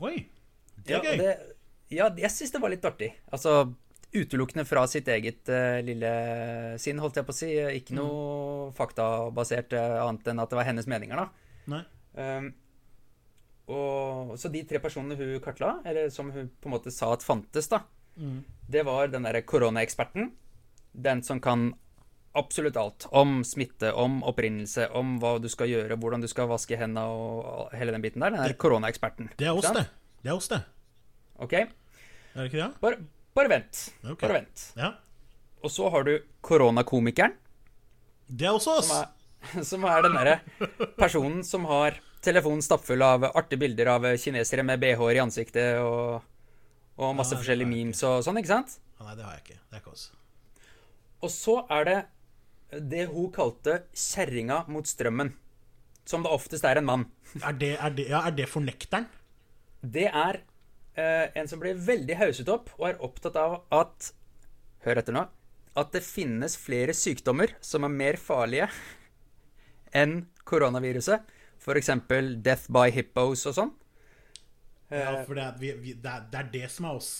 [0.06, 0.16] Oi,
[0.86, 1.18] det Ja, er gøy.
[1.24, 1.32] det,
[1.98, 3.12] ja, jeg syns det var litt artig.
[3.34, 3.50] Altså
[4.24, 6.12] utelukkende fra sitt eget uh, lille
[6.82, 7.50] sinn, holdt jeg på å si.
[7.80, 8.00] Ikke Mm.
[8.02, 11.28] noe faktabasert uh, annet enn at det var hennes meninger, da.
[11.74, 11.84] Nei.
[12.18, 12.50] Um,
[13.68, 17.26] og, så de tre personene hun kartla, eller som hun på en måte sa at
[17.26, 17.82] fantes, da,
[18.18, 18.44] Mm.
[18.70, 20.32] det var den derre koronaeksperten.
[20.98, 21.74] Den som kan
[22.34, 26.78] absolutt alt om smitte, om opprinnelse, om hva du skal gjøre, hvordan du skal vaske
[26.78, 28.32] hendene og hele den biten der.
[28.32, 29.30] Den der koronaeksperten.
[29.38, 29.86] Det er oss, det.
[30.24, 30.64] Det er oss, det.
[31.38, 31.54] Ok?
[31.54, 31.68] Er
[32.34, 32.72] det ikke det?
[32.82, 32.98] Bare,
[33.38, 33.84] bare vent.
[34.04, 34.24] Okay.
[34.26, 34.66] Bare vent.
[34.80, 34.92] Ja.
[35.66, 36.16] Og så har du
[36.46, 37.34] koronakomikeren,
[38.28, 38.90] Det er også oss.
[38.90, 40.36] som er, som er den derre
[40.98, 46.26] personen som har telefonen stappfull av artige bilder av kinesere med bh-er i ansiktet og,
[46.98, 48.78] og masse nei, forskjellige er memes og sånn, ikke sant?
[48.98, 49.60] Ah, Nei, det har jeg ikke.
[49.62, 50.06] Det er ikke oss.
[51.24, 51.98] Og så er det
[52.92, 55.32] det hun kalte kjerringa mot strømmen.
[56.08, 57.06] Som det oftest er en mann.
[57.42, 59.08] Er det, er det, ja, er det fornekteren?
[59.84, 60.42] Det er
[60.98, 64.14] en som blir veldig hauset opp og er opptatt av at
[64.86, 65.26] Hør etter nå.
[65.78, 68.70] At det finnes flere sykdommer som er mer farlige
[69.96, 71.26] enn koronaviruset.
[71.60, 71.92] F.eks.
[72.46, 73.74] death by hippos og sånn.
[74.88, 77.12] Ja, for det er, vi, vi, det, er, det er det som er oss.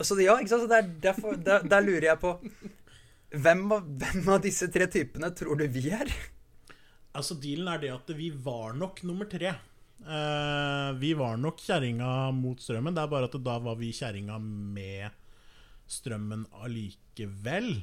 [0.00, 0.64] Så ja, ikke sant?
[0.64, 2.36] Så det er derfor, der, der lurer jeg på
[3.34, 6.12] hvem av, hvem av disse tre typene tror du vi er?
[7.18, 9.56] Altså, dealen er det at vi var nok nummer tre.
[10.06, 12.94] Eh, vi var nok kjerringa mot strømmen.
[12.94, 15.10] Det er bare at da var vi kjerringa med
[15.88, 17.82] strømmen allikevel.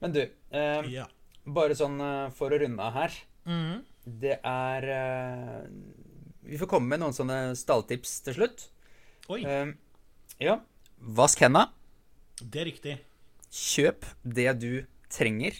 [0.00, 0.20] Men du,
[0.50, 1.06] eh, Ja.
[1.46, 3.12] bare sånn eh, for å runde av her.
[3.46, 3.84] Mm.
[4.06, 5.68] Det er eh,
[6.48, 8.68] Vi får komme med noen sånne stalltips til slutt.
[9.28, 9.74] Oi, Eh,
[10.40, 10.60] ja.
[11.00, 11.68] Vask henda.
[12.40, 12.98] det er riktig.
[13.50, 15.52] Kjøp det du trenger.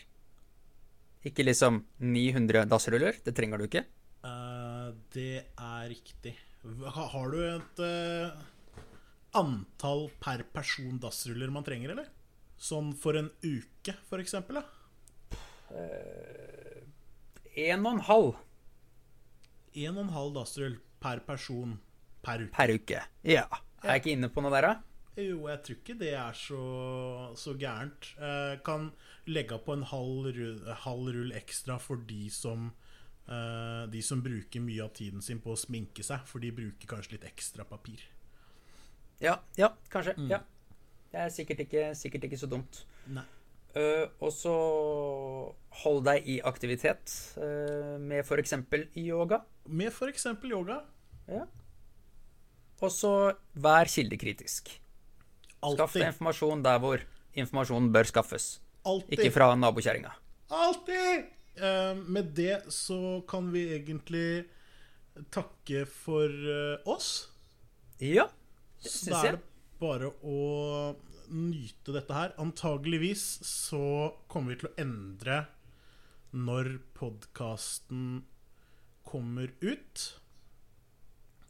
[1.24, 3.14] Ikke liksom 900 dassruller.
[3.24, 3.84] Det trenger du ikke.
[4.88, 6.34] Eh, det er riktig.
[6.92, 8.40] Har du et eh,
[9.38, 12.08] antall per person dassruller man trenger, eller?
[12.58, 14.58] Sånn for en uke, for eksempel?
[14.58, 14.66] Da?
[17.58, 18.28] En og en halv
[19.76, 21.76] En og en halv dassrull per person
[22.24, 22.54] per uke.
[22.56, 23.02] per uke.
[23.22, 23.44] Ja.
[23.84, 24.74] Er jeg ikke inne på noe der, da?
[25.18, 26.62] Jo, jeg tror ikke det er så,
[27.38, 28.10] så gærent.
[28.18, 28.90] Uh, kan
[29.30, 32.87] legge på en halv rull, halv rull ekstra for de som eh,
[33.28, 37.18] De som bruker mye av tiden sin på å sminke seg, for de bruker kanskje
[37.18, 38.00] litt ekstra papir.
[39.20, 40.14] Ja, ja kanskje.
[40.30, 40.40] Ja.
[41.12, 42.82] Det er sikkert ikke, sikkert ikke så dumt.
[43.12, 43.24] Nei.
[43.76, 44.54] Eh, og så
[45.82, 48.54] hold deg i aktivitet uh, med f.eks.
[48.96, 49.42] yoga.
[49.68, 50.26] Med f.eks.
[50.48, 50.80] yoga.
[51.28, 51.44] Ja.
[52.78, 53.12] Og så
[53.58, 54.70] vær kildekritisk.
[55.58, 57.02] Skaff deg informasjon der hvor
[57.38, 58.58] informasjonen bør skaffes.
[58.88, 59.18] Altid.
[59.18, 60.14] Ikke fra nabokjerringa.
[60.54, 61.34] Alltid!
[61.58, 64.46] Eh, med det så kan vi egentlig
[65.34, 67.28] takke for eh, oss.
[67.98, 68.28] Ja,
[68.82, 69.12] det syns jeg.
[69.12, 69.44] da er det
[69.80, 70.38] bare å
[71.34, 72.34] nyte dette her.
[72.40, 75.42] Antageligvis så kommer vi til å endre
[76.36, 78.22] når podkasten
[79.08, 80.06] kommer ut.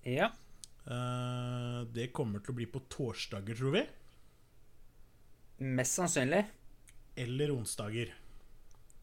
[0.06, 0.30] Ja.
[0.88, 3.84] Eh, det kommer til å bli på torsdager, tror vi.
[5.68, 6.46] Mest sannsynlig.
[7.18, 8.14] Eller onsdager.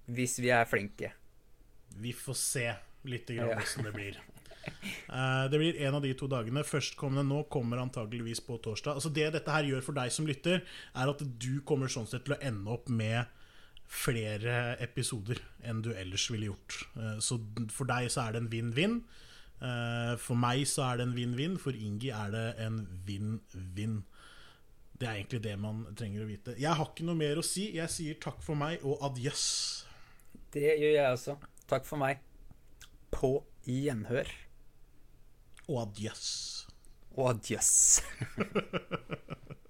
[0.05, 1.11] Hvis vi er flinke.
[1.97, 2.65] Vi får se
[3.05, 3.59] litt grann Ja.
[3.61, 4.17] hvordan det blir.
[5.09, 6.63] Uh, det blir en av de to dagene.
[6.65, 8.97] Førstkommende nå kommer antageligvis på torsdag.
[8.97, 10.63] Altså Det dette her gjør for deg som lytter,
[10.95, 13.25] er at du kommer sånn sett til å ende opp med
[13.85, 16.79] flere episoder enn du ellers ville gjort.
[16.97, 17.39] Uh, så
[17.69, 18.99] for deg så er det en vinn-vinn.
[19.61, 21.57] Uh, for meg så er det en vinn-vinn.
[21.61, 24.03] For Ingi er det en vinn-vinn.
[24.95, 26.55] Det er egentlig det man trenger å vite.
[26.57, 27.69] Jeg har ikke noe mer å si.
[27.75, 29.84] Jeg sier takk for meg og adjøs.
[30.55, 31.33] Det gjør jeg også.
[31.67, 32.21] Takk for meg.
[33.11, 34.29] På gjenhør.
[35.67, 36.29] Og adjøs.
[37.17, 37.73] Og adjøs.